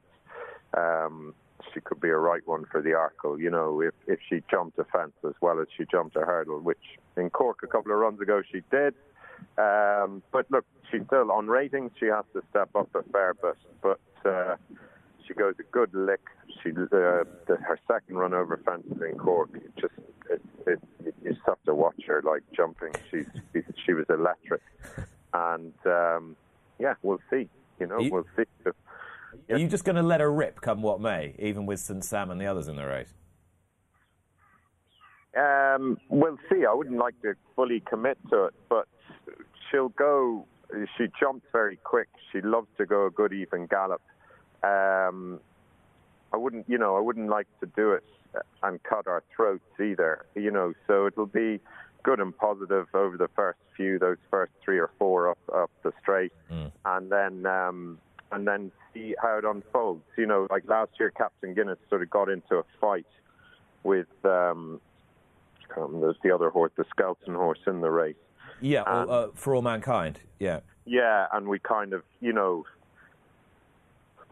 [0.75, 1.33] um,
[1.73, 3.39] she could be a right one for the Arkle.
[3.39, 6.59] You know, if if she jumped a fence as well as she jumped a hurdle,
[6.59, 8.93] which in Cork a couple of runs ago she did.
[9.57, 11.91] Um, but look, she's still on ratings.
[11.99, 13.57] She has to step up a fair bit.
[13.81, 14.55] But uh,
[15.27, 16.21] she goes a good lick.
[16.63, 19.49] She uh, her second run over fences in Cork.
[19.53, 19.93] It just
[20.29, 22.93] it, it, it, you just have to watch her like jumping.
[23.11, 24.61] She's she, she was electric,
[25.33, 26.35] and um,
[26.79, 27.49] yeah, we'll see.
[27.79, 28.43] You know, you, we'll see.
[29.47, 29.55] Yeah.
[29.55, 32.31] Are you just going to let her rip come what may, even with St Sam
[32.31, 33.13] and the others in the race?
[35.37, 36.65] Um, we'll see.
[36.65, 38.87] I wouldn't like to fully commit to it, but
[39.69, 40.45] she'll go.
[40.97, 42.09] She jumps very quick.
[42.31, 44.01] She loves to go a good even gallop.
[44.63, 45.39] Um,
[46.33, 48.03] I wouldn't, you know, I wouldn't like to do it
[48.63, 50.73] and cut our throats either, you know.
[50.87, 51.59] So it'll be
[52.03, 55.91] good and positive over the first few, those first three or four up up the
[56.01, 56.31] straight,
[56.85, 57.97] and then um,
[58.31, 60.03] and then see how it unfolds.
[60.17, 63.05] You know, like last year, Captain Guinness sort of got into a fight
[63.83, 64.81] with um,
[65.75, 68.15] I there's the other horse, the Skelton horse in the race.
[68.61, 70.19] Yeah, all, uh, for Allmankind.
[70.39, 70.61] Yeah.
[70.85, 72.65] Yeah, and we kind of, you know,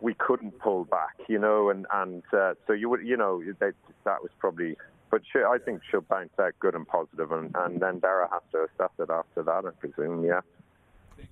[0.01, 3.73] we couldn't pull back, you know, and and uh, so you would, you know, that
[4.03, 4.77] that was probably.
[5.15, 8.41] But she, I think she'll bounce out good and positive, and and then Dara has
[8.51, 10.25] to assess it after that, I presume.
[10.25, 10.41] Yeah.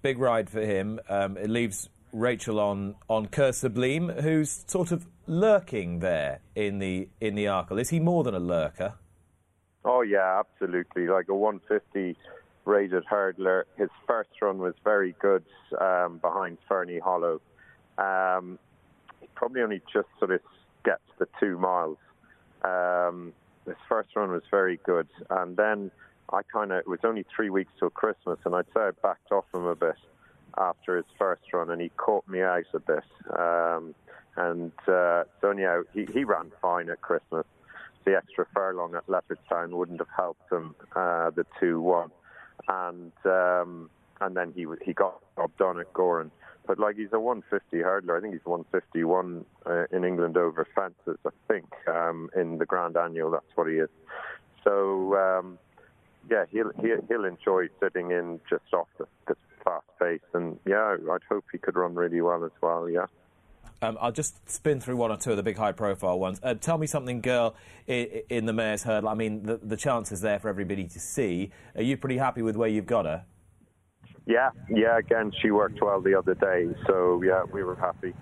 [0.02, 1.02] Big ride for him.
[1.10, 7.10] Um, it leaves Rachel on on Coeur Sublime, who's sort of lurking there in the
[7.20, 7.78] in the Arkle.
[7.78, 8.94] Is he more than a lurker?
[9.84, 11.08] Oh yeah, absolutely.
[11.08, 12.18] Like a 150
[12.64, 13.64] rated hurdler.
[13.76, 15.44] His first run was very good
[15.82, 17.42] um, behind Ferny Hollow.
[17.98, 18.60] Um,
[19.20, 20.40] he probably only just sort of
[20.86, 21.98] gets the two miles.
[22.64, 23.34] Um,
[23.66, 25.92] his first run was very good, and then
[26.32, 29.32] I kind of it was only three weeks till Christmas, and I'd say I backed
[29.32, 29.96] off him a bit
[30.58, 33.04] after his first run, and he caught me out a bit.
[33.38, 33.96] Um,
[34.36, 37.46] and uh, so anyhow, he, he ran fine at Christmas.
[38.06, 40.76] The extra furlong at Leopardstown wouldn't have helped him.
[40.96, 42.12] Uh, the two one,
[42.68, 46.32] and um, and then he he got job done at Gowran.
[46.66, 48.18] But like he's a 150 hurdler.
[48.18, 51.20] I think he's 151 uh, in England over fences.
[51.26, 53.90] I think um, in the Grand Annual, that's what he is.
[54.64, 55.60] So um,
[56.30, 60.96] yeah, he'll, he'll he'll enjoy sitting in just off the, the fast pace, and yeah,
[61.12, 62.90] I'd hope he could run really well as well.
[62.90, 63.06] Yeah.
[63.82, 66.40] Um, I'll just spin through one or two of the big high-profile ones.
[66.42, 67.54] Uh, Telmesomethinggirl,
[67.88, 69.10] in, in the mare's hurdle.
[69.10, 71.52] I mean, the, the chance is there for everybody to see.
[71.76, 73.26] Are you pretty happy with where you've got her?
[74.26, 74.98] Yeah, yeah.
[74.98, 78.14] Again, she worked well the other day, so yeah, we were happy.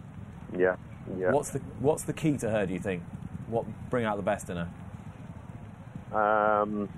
[0.57, 0.75] Yeah,
[1.17, 1.31] yeah.
[1.31, 2.65] What's the What's the key to her?
[2.65, 3.03] Do you think?
[3.47, 4.69] What bring out the best in her?
[6.17, 6.89] Um,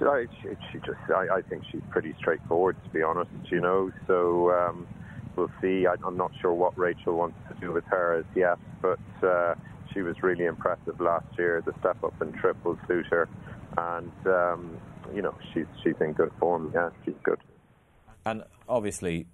[0.00, 3.30] I, she, she just, I, I think she's pretty straightforward, to be honest.
[3.50, 4.86] You know, so um,
[5.36, 5.86] we'll see.
[5.86, 9.54] I, I'm not sure what Rachel wants to do with her as yet, but uh,
[9.94, 11.62] she was really impressive last year.
[11.64, 13.28] The step up and triple will suit her,
[13.78, 14.76] and um,
[15.14, 16.72] you know, she's she's in good form.
[16.74, 17.38] Yeah, she's good.
[18.26, 19.28] And obviously,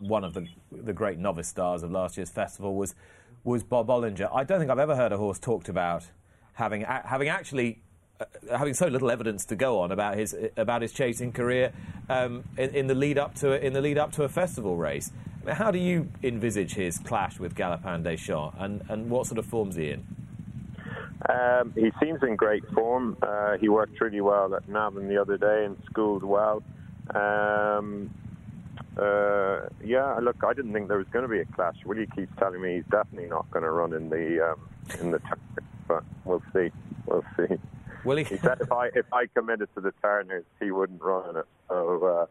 [0.00, 2.94] one of the the great novice stars of last year's festival was
[3.44, 4.28] was Bob Olinger.
[4.34, 6.04] I don't think I've ever heard a horse talked about
[6.54, 7.82] having having actually
[8.20, 8.24] uh,
[8.58, 11.72] having so little evidence to go on about his about his chasing career
[12.08, 14.76] um, in, in the lead up to a, in the lead up to a festival
[14.76, 15.12] race.
[15.48, 19.46] How do you envisage his clash with Galopin Des Champs, and, and what sort of
[19.46, 20.06] form's he in?
[21.28, 23.16] Um, he seems in great form.
[23.22, 26.62] Uh, he worked really well at Navan the other day and schooled well.
[27.14, 28.10] Um,
[28.98, 31.76] uh, yeah, look, I didn't think there was going to be a clash.
[31.84, 34.60] Willie keeps telling me he's definitely not going to run in the um,
[35.00, 36.70] in the Turners, but we'll see.
[37.06, 37.56] We'll see.
[38.04, 41.36] Willie, he said if I if I committed to the Turners, he wouldn't run in
[41.36, 41.46] it.
[41.68, 42.26] So, uh,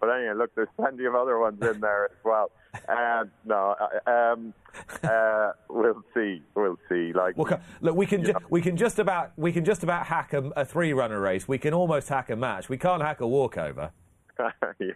[0.00, 2.50] but anyway, look, there's plenty of other ones in there as well.
[2.88, 3.74] And no,
[4.06, 4.54] uh, um,
[5.02, 6.42] uh, we'll see.
[6.54, 7.12] We'll see.
[7.12, 10.32] Like, Well, look, we can ju- we can just about we can just about hack
[10.32, 11.46] a, a three runner race.
[11.48, 12.68] We can almost hack a match.
[12.68, 13.92] We can't hack a walkover.
[14.78, 14.92] yeah.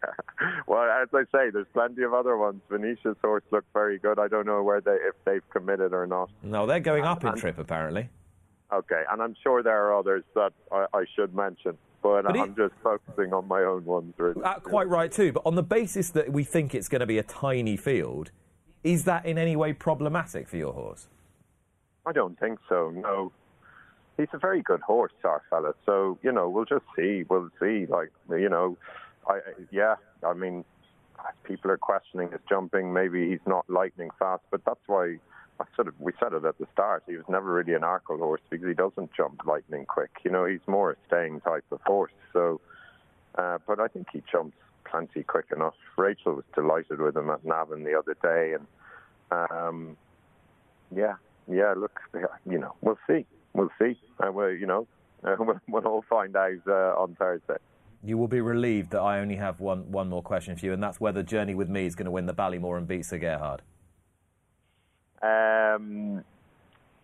[0.66, 2.60] Well, as I say, there's plenty of other ones.
[2.70, 4.18] Venetia's horse looked very good.
[4.18, 6.30] I don't know where they if they've committed or not.
[6.42, 8.08] No, they're going up in And- trip apparently.
[8.72, 12.50] Okay, and I'm sure there are others that I, I should mention, but, But I'm
[12.50, 14.14] it- just focusing on my own ones.
[14.16, 14.40] Really.
[14.42, 15.32] Uh, quite right too.
[15.32, 18.30] But on the basis that we think it's going to be a tiny field,
[18.84, 21.08] is that in any way problematic for your horse?
[22.06, 22.90] I don't think so.
[22.90, 23.32] No,
[24.16, 25.74] he's a very good horse, our fella.
[25.84, 27.24] So you know, we'll just see.
[27.28, 27.86] We'll see.
[27.86, 28.78] Like you know,
[29.28, 29.96] I yeah.
[30.26, 30.64] I mean,
[31.44, 32.92] people are questioning his jumping.
[32.92, 35.16] Maybe he's not lightning fast, but that's why.
[35.58, 37.02] I sort of we said it at the start.
[37.06, 40.08] He was never really an Arkle horse because he doesn't jump lightning quick.
[40.24, 42.14] You know, he's more a staying type of horse.
[42.32, 42.62] So,
[43.34, 44.56] uh, but I think he jumps
[44.90, 45.74] plenty quick enough.
[45.96, 48.66] Rachel was delighted with him at Navan the other day, and
[49.50, 49.96] um,
[50.94, 51.14] yeah,
[51.46, 51.74] yeah.
[51.76, 52.00] Look,
[52.48, 53.98] you know, we'll see, we'll see.
[54.18, 54.86] and Uh, well, you know,
[55.24, 57.58] uh, we'll, we'll all find out uh, on Thursday.
[58.02, 60.82] You will be relieved that I only have one one more question for you, and
[60.82, 63.62] that's whether Journey with Me is going to win the Ballymore and beat Sir Gerhard.
[65.22, 66.24] Um,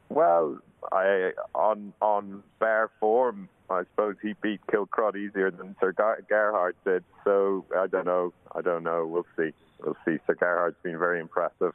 [0.08, 0.58] well,
[0.90, 7.04] I on on bare form, I suppose he beat Kilcruit easier than Sir Gerhard did.
[7.24, 8.32] So I don't know.
[8.54, 9.06] I don't know.
[9.06, 9.52] We'll see.
[9.82, 10.18] We'll see.
[10.26, 11.72] Sir Gerhard's been very impressive.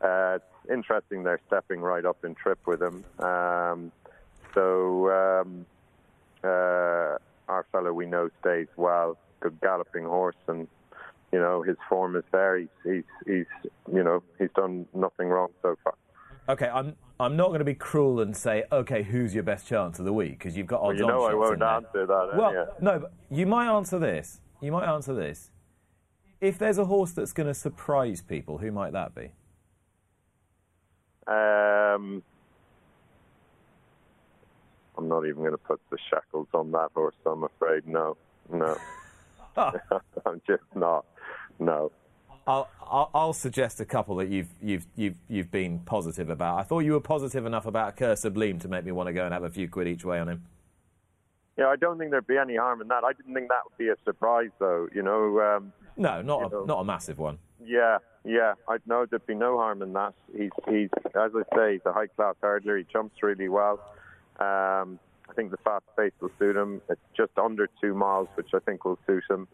[0.00, 3.04] Uh, it's interesting they're stepping right up in trip with him.
[3.18, 3.92] Um,
[4.54, 5.66] so um,
[6.44, 7.16] uh,
[7.48, 9.16] our fellow we know stays well.
[9.40, 10.68] Good galloping horse and
[11.32, 12.58] you know his form is there.
[12.58, 15.94] He's he's, he's you know he's done nothing wrong so far.
[16.48, 19.98] Okay, I'm I'm not going to be cruel and say, okay, who's your best chance
[19.98, 22.30] of the week because you've got Well, odds you on know I won't answer that.
[22.36, 24.40] Well, no, but you might answer this.
[24.60, 25.50] You might answer this.
[26.40, 29.30] If there's a horse that's going to surprise people, who might that be?
[31.28, 32.24] Um,
[35.02, 37.16] I'm not even going to put the shackles on that horse.
[37.26, 37.88] I'm afraid.
[37.88, 38.16] No,
[38.52, 38.76] no.
[39.56, 41.04] I'm just not.
[41.58, 41.90] No.
[42.46, 46.58] I'll, I'll, I'll suggest a couple that you've, you've, you've, you've been positive about.
[46.60, 49.24] I thought you were positive enough about Coeur Sublime to make me want to go
[49.24, 50.44] and have a few quid each way on him.
[51.58, 53.02] Yeah, I don't think there'd be any harm in that.
[53.04, 54.88] I didn't think that would be a surprise, though.
[54.94, 55.40] You know.
[55.40, 56.64] Um, No, not a, know.
[56.64, 57.38] not a massive one.
[57.64, 58.54] Yeah, yeah.
[58.68, 60.14] I know there'd be no harm in that.
[60.36, 62.78] He's, he's, as I say, he's a high class hurdler.
[62.78, 63.80] He jumps really well.
[64.38, 66.82] Um, I think the fast pace will suit him.
[66.90, 69.48] It's just under two miles, which I think will suit him.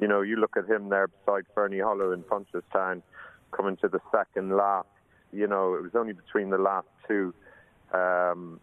[0.00, 3.02] You know, you look at him there beside Ferny Hollow in Punchestown,
[3.52, 4.86] coming to the second lap.
[5.32, 7.34] You know, it was only between the last two,
[7.92, 8.58] um,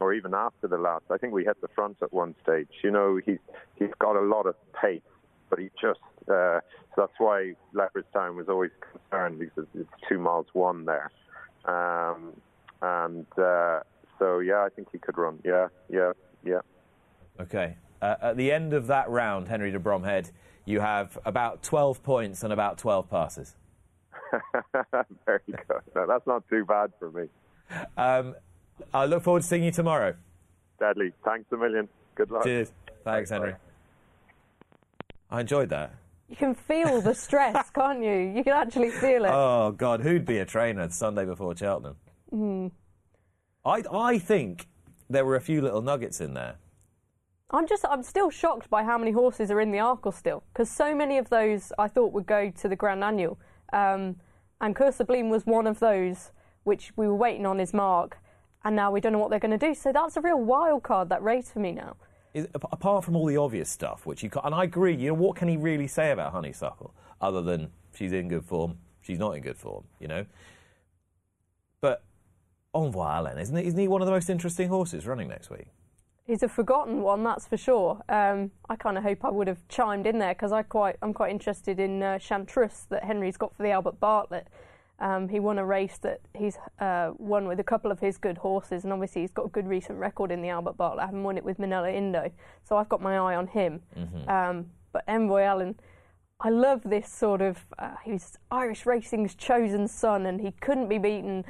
[0.00, 1.04] or even after the last.
[1.10, 2.68] I think we hit the front at one stage.
[2.82, 3.38] You know, he's
[3.76, 5.02] he's got a lot of pace,
[5.50, 6.60] but he just uh,
[6.94, 11.10] so that's why Leopardstown was always concerned because it's two miles one there,
[11.66, 12.32] um,
[12.80, 13.80] and uh,
[14.24, 15.38] so yeah, I think he could run.
[15.44, 16.12] Yeah, yeah,
[16.42, 16.60] yeah.
[17.38, 17.76] Okay.
[18.00, 20.30] Uh, at the end of that round, Henry de Bromhead,
[20.64, 23.54] you have about 12 points and about 12 passes.
[25.26, 25.80] Very good.
[25.94, 27.28] No, that's not too bad for me.
[27.98, 28.34] Um,
[28.94, 30.14] I look forward to seeing you tomorrow.
[30.80, 31.12] Deadly.
[31.22, 31.86] Thanks a million.
[32.14, 32.44] Good luck.
[32.44, 32.72] Cheers.
[33.04, 33.54] Thanks, Henry.
[35.30, 35.92] I enjoyed that.
[36.30, 38.32] You can feel the stress, can't you?
[38.34, 39.30] You can actually feel it.
[39.30, 41.96] Oh God, who'd be a trainer the Sunday before Cheltenham?
[42.32, 42.70] Mm.
[43.64, 44.68] I I think
[45.08, 46.56] there were a few little nuggets in there.
[47.50, 50.68] I'm just, I'm still shocked by how many horses are in the Arkle still, because
[50.70, 53.38] so many of those I thought would go to the Grand Annual,
[53.72, 54.16] um,
[54.60, 56.32] and Coeur Sublime was one of those
[56.64, 58.18] which we were waiting on his mark,
[58.64, 59.74] and now we don't know what they're going to do.
[59.74, 61.96] So that's a real wild card that race for me now.
[62.32, 64.96] Is, apart from all the obvious stuff, which you can and I agree.
[64.96, 68.78] You know, what can he really say about Honeysuckle other than she's in good form,
[69.02, 70.26] she's not in good form, you know?
[71.80, 72.02] But
[72.74, 75.68] Envoy Allen, isn't he, isn't he one of the most interesting horses running next week?
[76.26, 78.02] He's a forgotten one, that's for sure.
[78.08, 81.12] Um, I kind of hope I would have chimed in there because I quite, I'm
[81.12, 84.48] quite interested in uh, Chantress that Henry's got for the Albert Bartlett.
[85.00, 88.38] Um, he won a race that he's uh, won with a couple of his good
[88.38, 91.02] horses, and obviously he's got a good recent record in the Albert Bartlett.
[91.02, 92.30] I haven't won it with Minella Indo,
[92.62, 93.82] so I've got my eye on him.
[94.28, 95.74] Um, but Envoy Allen,
[96.40, 97.58] I love this sort of.
[97.78, 101.44] Uh, he's Irish racing's chosen son, and he couldn't be beaten,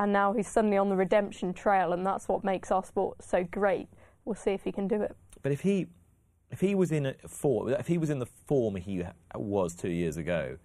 [0.00, 3.44] and now he's suddenly on the redemption trail, and that's what makes our sport so
[3.44, 3.86] great.
[4.24, 5.14] We'll see if he can do it.
[5.42, 5.88] But if he
[6.50, 9.90] if he was in a form, if he was in the form he was two
[9.90, 10.56] years ago,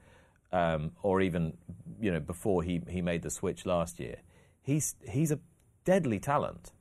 [0.54, 1.58] um, or even
[2.00, 4.20] you know before he, he made the switch last year,
[4.62, 5.40] he's he's a
[5.84, 6.72] deadly talent.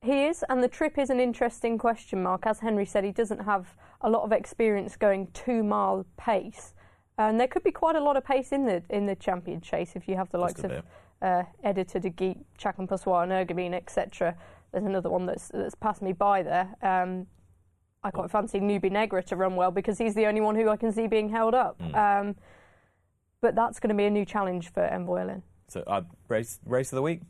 [0.00, 2.46] He is, and the trip is an interesting question mark.
[2.46, 6.72] As Henry said, he doesn't have a lot of experience going two mile pace,
[7.18, 9.96] and there could be quite a lot of pace in the in the champion chase
[9.96, 10.84] if you have the likes Just of
[11.24, 14.36] uh, Editeur Du Gite, Passoir, and Energumene, etc.
[14.72, 16.74] There's another one that's that's passed me by there.
[16.82, 17.26] Um,
[18.02, 20.76] I quite fancy Nube Negra to run well because he's the only one who I
[20.76, 21.80] can see being held up.
[21.94, 22.36] Um,
[23.40, 25.42] but that's going to be a new challenge for Envoy Allen.
[25.68, 27.22] So uh, race race of the week.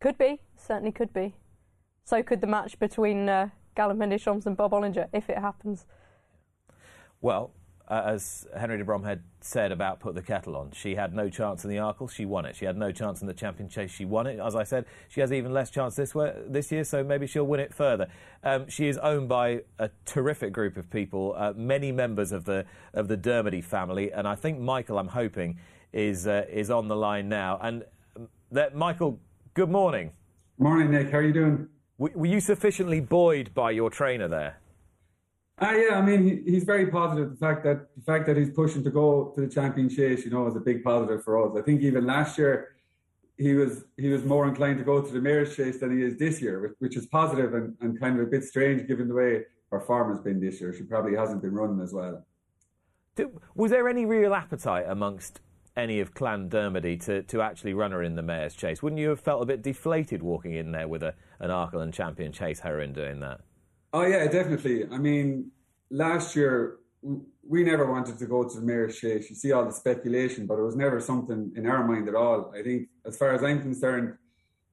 [0.00, 1.36] Could be, certainly could be.
[2.04, 5.86] So could the match between uh, Galopin Des Champs and Bob Olinger if it happens.
[7.20, 7.52] Well,
[7.88, 11.64] uh, as Henry de Bromhead said about Put the Kettle On, she had no chance
[11.64, 12.56] in the Arkle, she won it.
[12.56, 14.38] She had no chance in the Champion Chase, she won it.
[14.38, 17.46] As I said, she has even less chance this, way, this year, so maybe she'll
[17.46, 18.08] win it further.
[18.42, 22.64] Um, she is owned by a terrific group of people, uh, many members of the
[22.94, 25.58] of the Dermody family, and I think Michael, I'm hoping,
[25.92, 27.58] is uh, is on the line now.
[27.62, 27.84] And
[28.16, 29.18] um, that Michael,
[29.54, 30.12] good morning.
[30.58, 31.10] Morning, Nick.
[31.10, 31.68] How are you doing?
[31.98, 34.58] Were you sufficiently buoyed by your trainer there?
[35.64, 35.96] Ah, yeah.
[35.96, 37.30] I mean, he, he's very positive.
[37.30, 40.30] The fact that the fact that he's pushing to go to the champion chase, you
[40.30, 41.56] know, is a big positive for us.
[41.56, 42.74] I think even last year,
[43.38, 46.18] he was he was more inclined to go to the mayor's chase than he is
[46.18, 49.14] this year, which, which is positive and, and kind of a bit strange given the
[49.14, 50.74] way her farm has been this year.
[50.74, 52.26] She probably hasn't been running as well.
[53.14, 55.40] Do- Was there any real appetite amongst
[55.76, 58.82] any of Clan Dermody to, to actually run her in the mayor's chase?
[58.82, 61.94] Wouldn't you have felt a bit deflated walking in there with a, an Arkle and
[61.94, 63.40] Champion Chase heroine doing that?
[63.92, 64.86] Oh yeah, definitely.
[64.90, 65.50] I mean,
[65.90, 66.78] last year
[67.46, 69.28] we never wanted to go to the mayor's chase.
[69.28, 72.52] You see all the speculation, but it was never something in our mind at all.
[72.56, 74.16] I think, as far as I'm concerned,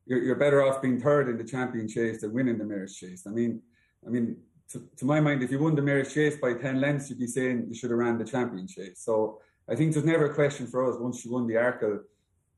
[0.05, 3.25] you're, you're better off being third in the champion chase than winning the mayor's chase.
[3.27, 3.61] I mean,
[4.05, 4.37] I mean,
[4.69, 7.27] to, to my mind, if you won the mayor's chase by ten lengths, you'd be
[7.27, 9.01] saying you should have ran the champion chase.
[9.03, 11.99] So I think there's never a question for us once you won the Arkle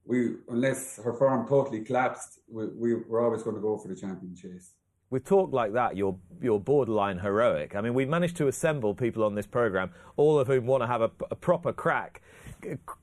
[0.05, 3.95] we unless her form totally collapsed, we, we we're always going to go for the
[3.95, 4.74] champion chase.
[5.12, 7.76] With talk like that, you're you're borderline heroic.
[7.76, 10.88] I mean, we've managed to assemble people on this program, all of whom want to
[10.88, 12.22] have a, a proper crack.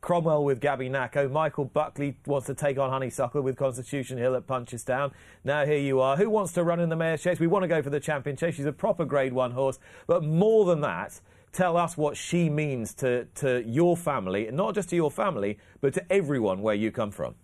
[0.01, 5.13] Cromwell with Gabynako, Michael Buckley wants to take on Honeysuckle with Constitution Hill at Punchestown.
[5.45, 6.17] Now here you are.
[6.17, 7.39] Who wants to run in the Mayor's Chase?
[7.39, 8.55] We want to go for the Champion Chase.
[8.55, 11.21] She's a proper Grade One horse, but more than that,
[11.53, 15.59] tell us what she means to, to your family, and not just to your family,
[15.81, 17.35] but to everyone where you come from.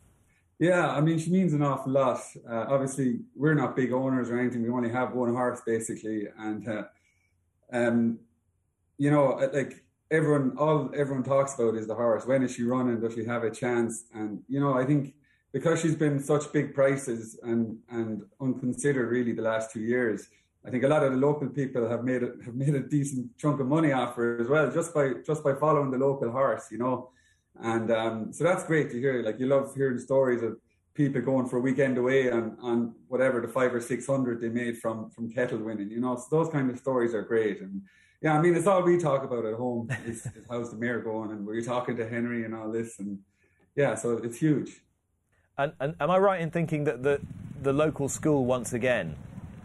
[0.59, 2.21] Yeah, I mean, she means an awful lot.
[2.49, 4.63] Uh, obviously, we're not big owners or anything.
[4.63, 6.83] We only have one horse, basically, and uh,
[7.73, 8.21] um,
[8.97, 12.25] you know, uh, like everyone, all everyone talks about is the horse.
[12.25, 13.01] When is she running?
[13.01, 14.05] Does she have a chance?
[14.15, 15.15] And you know, I think
[15.53, 20.29] because she's been such big prices and and unconsidered really the last two years,
[20.65, 23.37] I think a lot of the local people have made it have made a decent
[23.39, 26.69] chunk of money off her as well, just by just by following the local horse,
[26.71, 27.11] you know.
[27.63, 29.23] And um, so that's great to hear.
[29.23, 30.57] Like you love hearing stories of
[30.95, 34.49] people going for a weekend away on, on whatever the five or six hundred they
[34.49, 35.91] made from from kettle winning.
[35.91, 37.61] You know, so those kind of stories are great.
[37.61, 37.83] And
[38.23, 41.01] yeah, I mean, it's all we talk about at home is, is how's the mare
[41.01, 43.19] going, and we're talking to Henry and all this, and
[43.77, 44.81] yeah, so it's huge.
[45.57, 47.21] And, and am I right in thinking that the
[47.63, 49.17] the local school once again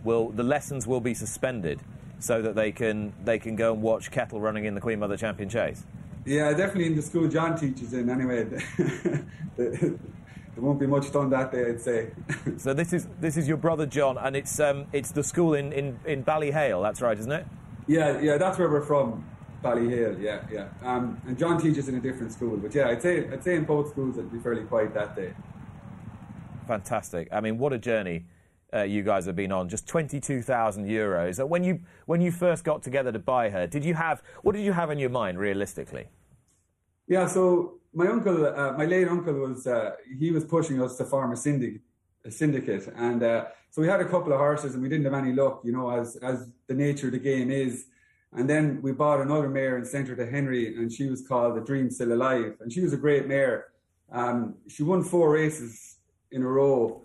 [0.03, 1.79] will the lessons will be suspended
[2.19, 5.17] so that they can they can go and watch kettle running in the Queen Mother
[5.17, 5.83] Champion Chase?
[6.29, 8.43] Yeah, definitely in the school John teaches in anyway.
[9.57, 9.97] there
[10.57, 12.11] won't be much done that day, I'd say.
[12.57, 15.73] so this is this is your brother John, and it's um it's the school in
[15.73, 16.83] in in Ballyhale.
[16.83, 17.47] That's right, isn't it?
[17.87, 19.25] Yeah, yeah, that's where we're from.
[19.63, 20.67] Ballyhale, yeah, yeah.
[20.83, 23.65] Um, and John teaches in a different school, but yeah, I'd say I'd say in
[23.65, 25.33] both schools it'd be fairly quiet that day.
[26.67, 27.27] Fantastic.
[27.31, 28.25] I mean, what a journey
[28.71, 31.43] uh, you guys have been on, just 22,000 euros.
[31.49, 34.63] When you, when you first got together to buy her, did you have, what did
[34.63, 36.05] you have in your mind realistically?
[37.09, 41.05] Yeah, so my uncle, uh, my late uncle was, uh, he was pushing us to
[41.05, 41.81] form a syndicate,
[42.23, 42.87] a syndicate.
[42.95, 45.61] And uh, so we had a couple of horses and we didn't have any luck,
[45.65, 47.87] you know, as, as the nature of the game is.
[48.33, 51.55] And then we bought another mare and sent her to Henry, and she was called
[51.57, 52.57] The Dream Still Alive.
[52.59, 53.69] And she was a great mare.
[54.11, 55.97] Um, she won four races
[56.31, 57.01] in a row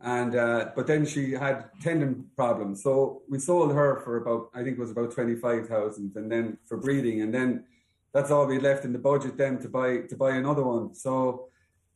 [0.00, 4.62] and uh, but then she had tendon problems, so we sold her for about I
[4.62, 7.64] think it was about twenty five thousand, and then for breeding, and then
[8.12, 10.94] that's all we left in the budget then to buy to buy another one.
[10.94, 11.48] So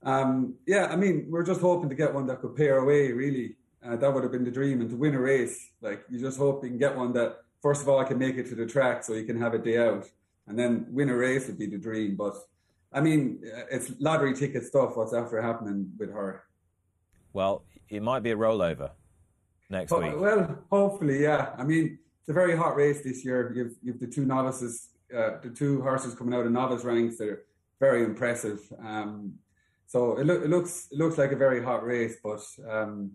[0.02, 3.12] um, yeah, I mean we're just hoping to get one that could pay our way.
[3.12, 3.56] Really,
[3.86, 6.38] uh, that would have been the dream, and to win a race, like you just
[6.38, 8.66] hope you can get one that first of all I can make it to the
[8.66, 10.08] track, so you can have a day out,
[10.46, 12.16] and then win a race would be the dream.
[12.16, 12.34] But
[12.92, 13.40] I mean,
[13.70, 14.96] it's lottery ticket stuff.
[14.96, 16.44] What's after happening with her?
[17.32, 18.90] Well, it might be a rollover
[19.70, 20.12] next oh, week.
[20.16, 21.50] Well, hopefully, yeah.
[21.56, 23.52] I mean, it's a very hot race this year.
[23.54, 27.18] You've you've the two novices, uh, the two horses coming out of novice ranks.
[27.18, 27.42] They're
[27.80, 28.60] very impressive.
[28.82, 29.34] Um,
[29.86, 33.12] so it, lo- it looks it looks like a very hot race, but um,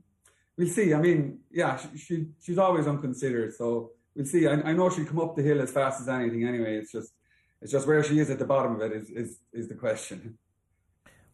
[0.58, 0.94] we'll see.
[0.94, 4.48] I mean, yeah, she, she she's always unconsidered, so we'll see.
[4.48, 6.46] I, I know she'll come up the hill as fast as anything.
[6.46, 7.14] Anyway, it's just
[7.62, 10.38] it's just where she is at the bottom of it is is, is the question.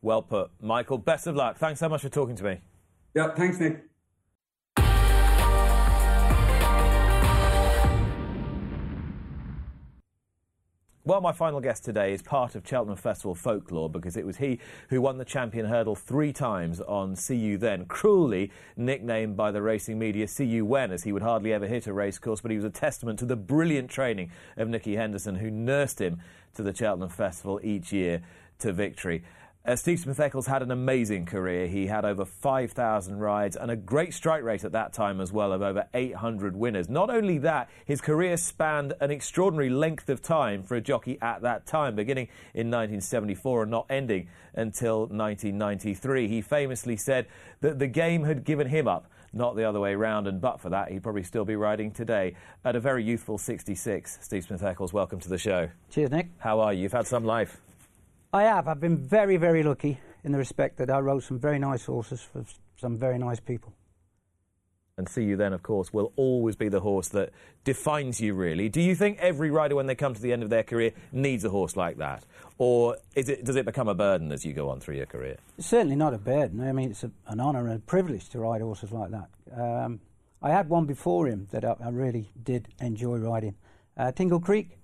[0.01, 0.97] Well put, Michael.
[0.97, 1.57] Best of luck.
[1.57, 2.61] Thanks so much for talking to me.
[3.15, 3.83] Yeah, thanks, Nick.
[11.05, 14.59] Well, my final guest today is part of Cheltenham Festival folklore because it was he
[14.87, 19.61] who won the champion hurdle three times on See You Then, cruelly nicknamed by the
[19.61, 22.57] racing media See You When, as he would hardly ever hit a racecourse, but he
[22.57, 26.21] was a testament to the brilliant training of Nicky Henderson, who nursed him
[26.55, 28.21] to the Cheltenham Festival each year
[28.59, 29.25] to victory.
[29.65, 31.67] Uh, Steve Smith Eccles had an amazing career.
[31.67, 35.53] He had over 5,000 rides and a great strike rate at that time as well
[35.53, 36.89] of over 800 winners.
[36.89, 41.43] Not only that, his career spanned an extraordinary length of time for a jockey at
[41.43, 46.27] that time, beginning in 1974 and not ending until 1993.
[46.27, 47.27] He famously said
[47.61, 50.27] that the game had given him up not the other way round.
[50.27, 52.35] And but for that, he'd probably still be riding today
[52.65, 54.19] at a very youthful 66.
[54.21, 55.69] Steve Smith Eccles, welcome to the show.
[55.89, 56.27] Cheers, Nick.
[56.39, 56.83] How are you?
[56.83, 57.61] You've had some life.
[58.33, 58.67] I have.
[58.67, 62.19] I've been very, very lucky in the respect that I rode some very nice horses
[62.19, 62.43] for
[62.75, 63.73] some very nice people.
[64.97, 67.29] And See You Then, of course, will always be the horse that
[67.63, 68.69] defines you, really.
[68.69, 71.45] Do you think every rider, when they come to the end of their career, needs
[71.45, 72.25] a horse like that?
[72.57, 75.37] Or is it, does it become a burden as you go on through your career?
[75.59, 76.61] certainly not a burden.
[76.61, 79.29] I mean, it's a, an honour and a privilege to ride horses like that.
[79.55, 79.99] Um,
[80.41, 83.55] I had one before him that I, I really did enjoy riding.
[83.95, 84.77] Uh, Tingle Creek,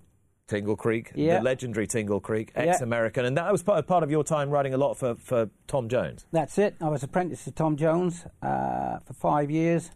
[0.50, 1.38] Tingle Creek, yeah.
[1.38, 3.28] the legendary Tingle Creek, ex-American, yeah.
[3.28, 6.26] and that was part, part of your time riding a lot for, for Tom Jones.
[6.32, 6.74] That's it.
[6.80, 9.92] I was apprentice to Tom Jones uh, for five years.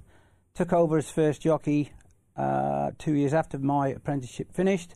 [0.55, 1.91] Took over as first jockey
[2.37, 4.95] uh, two years after my apprenticeship finished.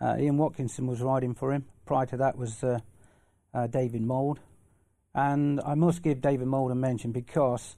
[0.00, 1.66] Uh, Ian Watkinson was riding for him.
[1.84, 2.78] Prior to that was uh,
[3.52, 4.40] uh, David Mould.
[5.14, 7.76] And I must give David Mould a mention because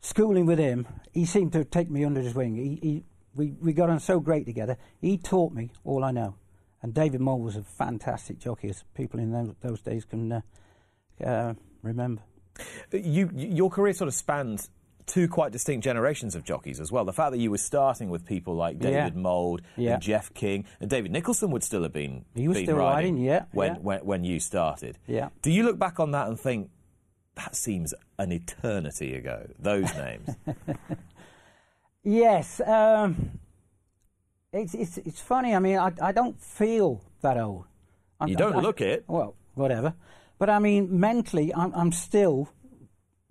[0.00, 2.56] schooling with him, he seemed to take me under his wing.
[2.56, 3.04] He, he,
[3.38, 4.76] we, we got on so great together.
[5.00, 6.34] He taught me all I know.
[6.82, 10.40] And David Mould was a fantastic jockey, as people in those, those days can uh,
[11.24, 12.22] uh, remember.
[12.92, 14.70] You, your career sort of spans
[15.06, 17.04] two quite distinct generations of jockeys as well.
[17.04, 19.20] The fact that you were starting with people like David Yeah.
[19.20, 19.94] Mould Yeah.
[19.94, 23.16] and Jeff King and David Nicholson would still have been, He was been still riding,
[23.16, 23.80] yeah, when, yeah.
[23.80, 24.98] When, when you started.
[25.06, 25.30] Yeah.
[25.42, 26.70] Do you look back on that and think
[27.36, 29.46] that seems an eternity ago?
[29.58, 30.28] Those names.
[32.12, 33.38] Yes, um,
[34.50, 35.54] it's, it's it's funny.
[35.54, 37.66] I mean, I, I don't feel that old.
[38.18, 39.04] I'm- You don't I'm- look it.
[39.06, 39.92] Well, whatever.
[40.38, 42.48] But I mean, mentally, I'm, I'm still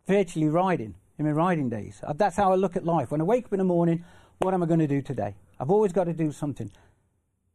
[0.05, 2.01] virtually riding in my riding days.
[2.03, 3.09] Uh, That's how I look at life.
[3.09, 4.03] When I wake up in the morning,
[4.39, 5.34] what am I going to do today?
[5.59, 6.69] I've always got to do something.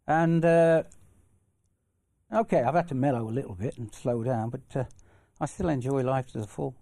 [0.09, 0.83] And uh,
[2.33, 4.85] okay, I've had to mellow a little bit and slow down, but uh,
[5.41, 6.75] I still enjoy life to the full.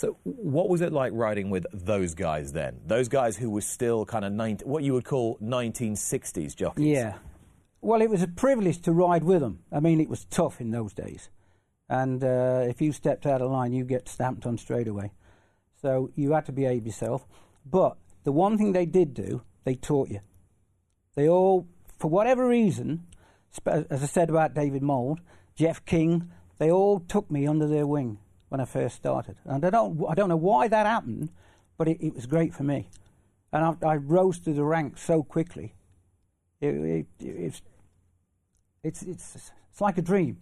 [0.00, 2.80] So, what was it like riding with those guys then?
[2.86, 6.86] Those guys who were still kind of 19, what you would call 1960s jockeys.
[6.86, 7.16] Yeah.
[7.82, 9.58] Well, it was a privilege to ride with them.
[9.70, 11.28] I mean, it was tough in those days.
[11.90, 15.12] And uh, if you stepped out of line, you get stamped on straight away.
[15.82, 17.26] So you had to behave yourself.
[17.66, 20.20] But the one thing they did do, they taught you.
[21.14, 23.06] They all, for whatever reason,
[23.66, 25.20] as I said about David Mould,
[25.54, 28.16] Jeff King, they all took me under their wing
[28.50, 29.36] when I first started.
[29.44, 31.30] And I don't, I don't know why that happened,
[31.78, 32.90] but it, it was great for me.
[33.52, 35.74] And I, I rose through the ranks so quickly.
[36.60, 37.62] It, it, it's,
[38.84, 40.38] it's, it's, it's like a dream.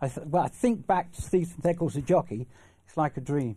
[0.00, 2.46] I th- well, I think back to Steve Eccles, the jockey,
[2.86, 3.56] it's like a dream.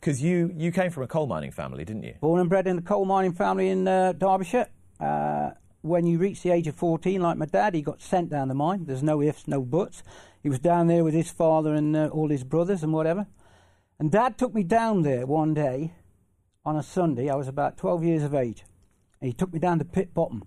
[0.00, 2.14] Because you, you came from a coal mining family, didn't you?
[2.20, 4.66] Born and bred in a coal mining family in uh, Derbyshire.
[4.98, 5.50] Uh,
[5.82, 8.54] when you reach the age of 14, like my dad, he got sent down the
[8.54, 8.84] mine.
[8.84, 10.02] There's no ifs, no buts.
[10.42, 13.26] He was down there with his father and uh, all his brothers and whatever.
[13.98, 15.94] And dad took me down there one day
[16.64, 17.28] on a Sunday.
[17.28, 18.64] I was about 12 years of age.
[19.20, 20.44] And he took me down to Pit Bottom.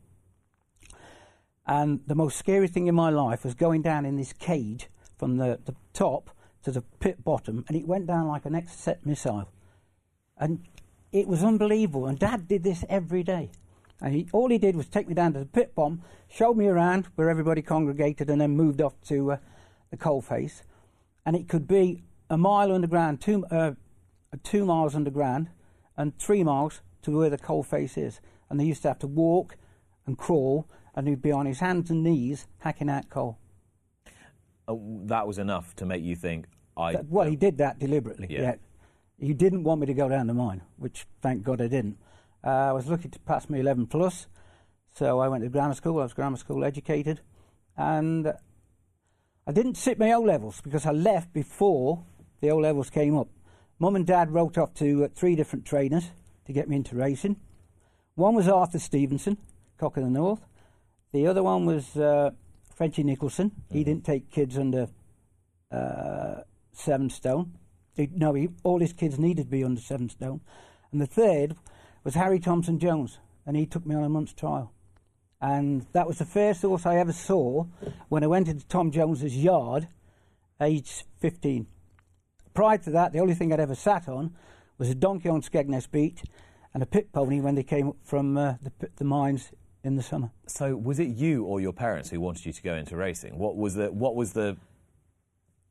[1.66, 5.38] And the most scary thing in my life was going down in this cage from
[5.38, 6.32] the, the top
[6.64, 9.50] to the pit bottom, and it went down like an Exocet missile.
[10.38, 10.66] And
[11.12, 12.08] it was unbelievable.
[12.08, 13.52] And Dad did this every day.
[14.02, 16.68] And he, all he did was take me down to the pit bomb, showed me
[16.68, 19.38] around where everybody congregated, and then moved off to uh,
[19.91, 20.64] the coal face.
[21.26, 23.74] And it could be a mile underground, two, uh,
[24.44, 25.50] two miles underground,
[25.96, 28.20] and three miles to where the coal face is.
[28.50, 29.56] And they used to have to walk
[30.06, 33.38] and crawl, and he'd be on his hands and knees hacking out coal.
[34.68, 34.76] Uh,
[35.06, 36.94] that was enough to make you think, I.
[36.94, 38.28] That- well, he did that deliberately.
[38.30, 38.41] Yeah.
[38.41, 38.56] Yeah.
[39.20, 41.98] He didn't want me to go down the mine, which thank God I didn't.
[42.46, 44.28] Uh, I was lucky to pass my 11 plus,
[44.94, 46.00] so I went to grammar school.
[46.00, 47.22] I was grammar school educated,
[47.78, 48.34] and
[49.48, 52.04] I didn't sit my O levels because I left before
[52.41, 53.30] the O levels came up.
[53.80, 56.12] Mum and Dad wrote off to uh, three different trainers
[56.46, 57.38] to get me into racing.
[58.16, 59.38] One was Arthur Stephenson,
[59.78, 60.41] Cock of the North.
[61.14, 62.32] The other one was uh,
[62.76, 63.52] Frenchy Nicholson.
[63.72, 64.89] He didn't take kids under
[65.72, 66.41] uh,
[66.74, 67.58] seven stone.
[67.96, 70.41] He, no, he, all his kids needed to be under seven stone.
[70.91, 71.56] And the third
[72.04, 74.72] was Harry Thomson Jones, and he took me on a month's trial.
[75.41, 77.66] And that was the first horse I ever saw
[78.10, 79.88] when I went into Tom Jones's yard,
[80.62, 81.68] aged 15.
[82.54, 84.34] Prior to that, the only thing I'd ever sat on
[84.78, 86.24] was a donkey on Skegness Beach
[86.74, 89.51] and a pit pony when they came up from uh, the, the mines
[89.84, 90.32] in the summer.
[90.47, 93.38] So, was it you or your parents who wanted you to go into racing?
[93.38, 94.56] What was the what was the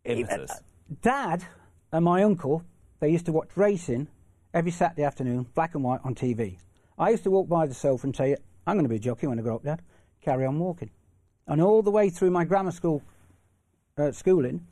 [0.04, 0.60] impetus?
[1.00, 1.44] Dad
[1.92, 2.62] and my uncle,
[3.00, 4.08] they used to watch racing
[4.54, 6.58] every Saturday afternoon, black and white on TV.
[6.98, 8.36] I used to walk by the sofa and say,
[8.66, 9.82] I'm going to be a jockey when I grow up, Dad.
[10.20, 10.90] Carry on walking.
[11.46, 13.02] And all the way through my grammar school
[13.98, 14.66] uh, schooling,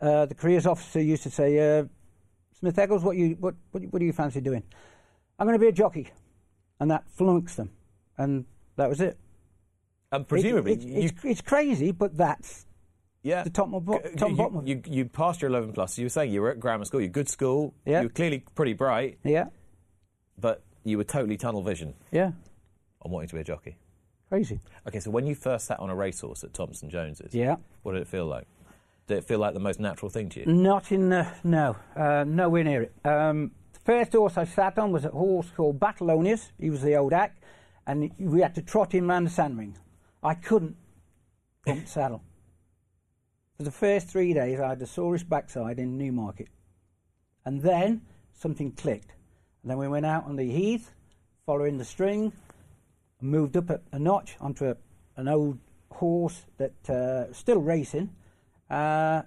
[0.00, 1.84] uh, the careers officer used to say, uh,
[2.58, 4.62] Smith Eccles, what, you, what, what, what do you fancy doing?
[5.38, 6.08] I'm going to be a jockey.
[6.80, 7.70] And that flunks them.
[8.18, 8.44] And
[8.76, 9.16] that was it.
[10.10, 12.66] And presumably, It- it- it's, it's crazy, but that's
[13.24, 13.42] yeah.
[13.42, 15.98] the top bo- You- top and you, bottom you, you passed your 11 plus.
[15.98, 17.00] You were saying you were at grammar school.
[17.00, 17.74] You're good school.
[17.84, 18.02] Yeah.
[18.02, 19.46] You were clearly pretty bright, Yeah,
[20.38, 22.30] but you were totally tunnel vision yeah,
[23.02, 23.76] on wanting to be a jockey.
[24.28, 24.60] crazy.
[24.86, 27.56] Okay, so when you first sat on a racehorse at Thomson Jones's, Yeah.
[27.82, 28.46] what did it feel like?
[29.06, 30.46] Did it feel like the most natural thing to you?
[30.46, 32.92] Not in the, no, uh, nowhere near it.
[33.04, 36.52] Um, the first horse I sat on was a horse called Battleonius.
[36.58, 37.38] He was the old act,
[37.86, 39.76] and we had to trot him round the sand ring.
[40.22, 40.76] I couldn't
[41.66, 42.22] pump saddle.
[43.56, 46.48] For the first three days, I had the sorest backside in Newmarket.
[47.44, 48.02] And then
[48.32, 49.12] something clicked.
[49.62, 50.92] And then we went out on the heath,
[51.46, 52.32] following the string,
[53.20, 54.76] and moved up a, notch onto a,
[55.16, 55.58] an old
[55.92, 58.10] horse that uh, still racing.
[58.68, 59.22] Uh,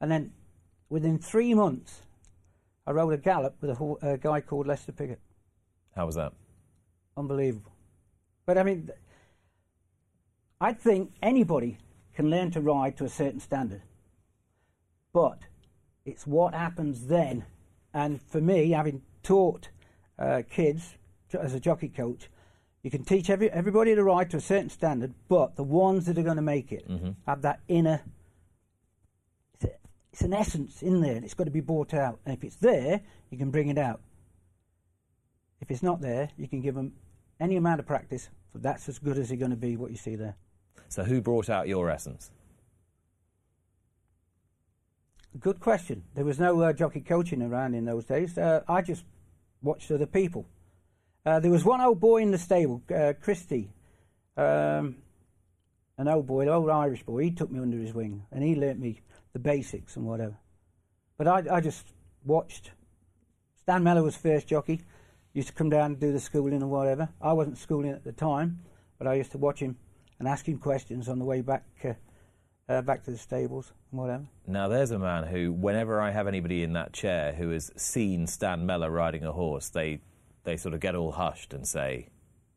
[0.00, 0.32] and then
[0.90, 2.02] within three months,
[2.86, 5.20] I rode a gallop with a, ho- a guy called Lester Piggott.
[5.94, 6.34] How was that?
[7.16, 7.72] Unbelievable.
[8.44, 8.90] But I mean,
[10.60, 11.78] I think anybody
[12.16, 13.82] can learn to ride to a certain standard.
[15.12, 15.40] But
[16.04, 17.44] it's what happens then.
[17.92, 19.68] And for me, having taught
[20.18, 20.96] uh, kids
[21.30, 22.28] to- as a jockey coach,
[22.82, 26.16] you can teach every, everybody to ride to a certain standard, but the ones that
[26.18, 26.86] are going to make it
[27.26, 28.00] have that inner.
[29.54, 29.70] It's, a,
[30.12, 32.20] it's an essence in there, and it's got to be brought out.
[32.24, 33.00] And if it's there,
[33.30, 34.00] you can bring it out.
[35.60, 36.92] If it's not there, you can give them
[37.40, 39.96] any amount of practice, but that's as good as they're going to be what you
[39.96, 40.36] see there.
[40.88, 42.30] So, who brought out your essence?
[45.38, 46.04] Good question.
[46.14, 48.38] There was no uh, jockey coaching around in those days.
[48.38, 49.04] Uh, I just
[49.62, 50.46] watched other people.
[51.26, 53.68] Uh, there was one old boy in the stable, uh, Christie,
[54.36, 54.96] um,
[55.98, 57.24] an old boy, an old Irish boy.
[57.24, 59.00] He took me under his wing and he learnt me
[59.32, 60.38] the basics and whatever.
[61.18, 61.84] But I, I just
[62.24, 62.70] watched.
[63.60, 64.82] Stan Mellor was first jockey.
[65.34, 67.08] Used to come down and do the schooling and whatever.
[67.20, 68.60] I wasn't schooling at the time,
[68.96, 69.76] but I used to watch him
[70.18, 71.92] and ask him questions on the way back, uh,
[72.68, 74.24] uh, back to the stables and whatever.
[74.46, 78.26] Now, there's a man who, whenever I have anybody in that chair who has seen
[78.26, 80.00] Stan Mellor riding a horse, they,
[80.44, 82.08] they sort of get all hushed and say,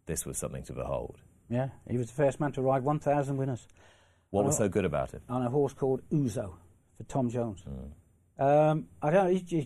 [0.05, 1.17] this was something to behold.
[1.49, 3.67] Yeah, he was the first man to ride 1,000 winners.
[4.29, 4.65] What was Oh.
[4.65, 5.21] so good about it?
[5.29, 6.53] On a horse called Ouzo
[6.97, 7.63] for Tom Jones.
[8.37, 9.65] Um, I don't know, he was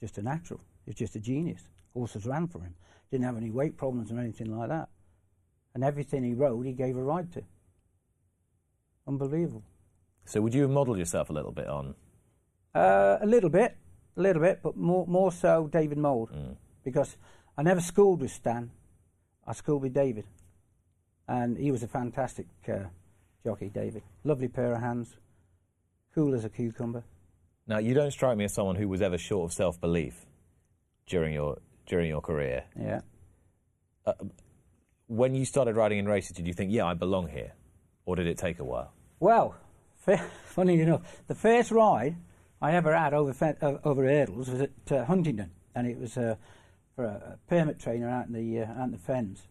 [0.00, 0.60] just a natural.
[0.84, 1.62] He was just a genius.
[1.92, 2.74] Horses ran for him.
[3.10, 4.88] Didn't have any weight problems or anything like that.
[5.76, 7.42] And everything he rode, he gave a ride to.
[9.06, 9.62] Unbelievable.
[10.24, 11.94] So, would you model yourself a little bit on?
[12.74, 13.76] Uh, a little bit,
[14.16, 16.30] a little bit, but more, more so David Mould.
[16.82, 17.18] Because
[17.58, 18.70] I never schooled with Stan.
[19.46, 20.24] I schooled with David.
[21.28, 22.84] And he was a fantastic uh,
[23.44, 24.02] jockey, David.
[24.24, 25.18] Lovely pair of hands.
[26.14, 27.04] Cool as a cucumber.
[27.66, 30.24] Now, you don't strike me as someone who was ever short of self belief
[31.06, 32.64] during your, during your career.
[32.80, 33.02] Yeah.
[34.06, 34.14] Uh,
[35.06, 37.52] when you started riding in races, did you think, yeah, I belong here?
[38.04, 38.92] Or did it take a while?
[39.20, 39.56] Well,
[40.44, 42.16] funny enough, the first ride
[42.60, 46.36] I ever had over uh, over hurdles was at uh, Huntingdon, and it was uh,
[46.94, 49.48] for a, permit trainer out in the uh, out in the fens,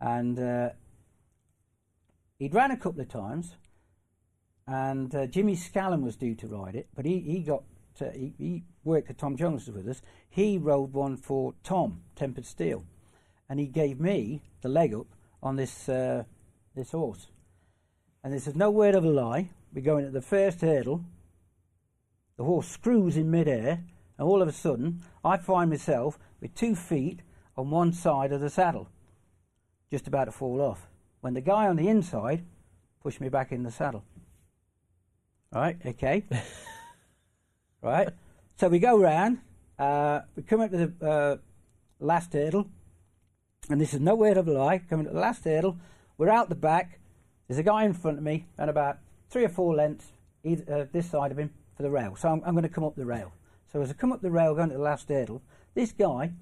[0.00, 0.70] and uh,
[2.38, 3.56] he'd ran a couple of times,
[4.66, 7.62] and Jimmy Scallon was due to ride it, but he he got
[8.12, 10.02] he, he worked at Tom Jones with us.
[10.28, 12.84] He rode one for Tom Tempered Steel,
[13.50, 15.08] and he gave me the leg up
[15.42, 16.22] on this uh,
[16.74, 17.26] this horse.
[18.22, 19.50] And this is no word of a lie.
[19.74, 21.04] We're going at the first hurdle.
[22.36, 23.82] The horse screws in midair,
[24.16, 27.20] and all of a sudden, I find myself with two feet
[27.56, 28.88] on one side of the saddle,
[29.90, 30.88] just about to fall off.
[31.20, 32.44] When the guy on the inside
[33.02, 34.04] pushed me back in the saddle.
[35.52, 36.24] Right, okay.
[37.82, 38.08] right,
[38.56, 39.38] so we go round.
[39.78, 41.36] Uh, we come up to the uh,
[41.98, 42.68] last hurdle,
[43.68, 44.78] and this is no word of a lie.
[44.78, 45.76] Coming to the last hurdle,
[46.18, 46.98] we're out the back.
[47.48, 48.98] There's a guy in front of me, and about
[49.28, 50.06] three or four lengths
[50.44, 52.16] either, uh, this side of him for the rail.
[52.16, 53.32] So I'm, I'm going to come up the rail.
[53.72, 55.42] So as I come up the rail, going to the last hurdle,
[55.74, 56.32] this guy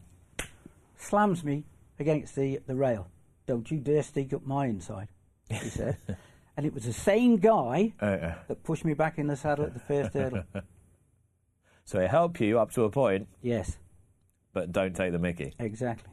[0.97, 1.65] slams me
[1.99, 3.09] against the the rail.
[3.47, 5.09] Don't you dare stick up my inside,
[5.51, 5.97] he said.
[6.57, 9.75] and it was the same guy Uh, that pushed me back in the saddle at
[9.75, 10.45] the first hurdle.
[11.85, 13.79] So, it helped you up to a point, Yes,
[14.53, 15.55] but don't take the mickey.
[15.59, 16.13] exactly.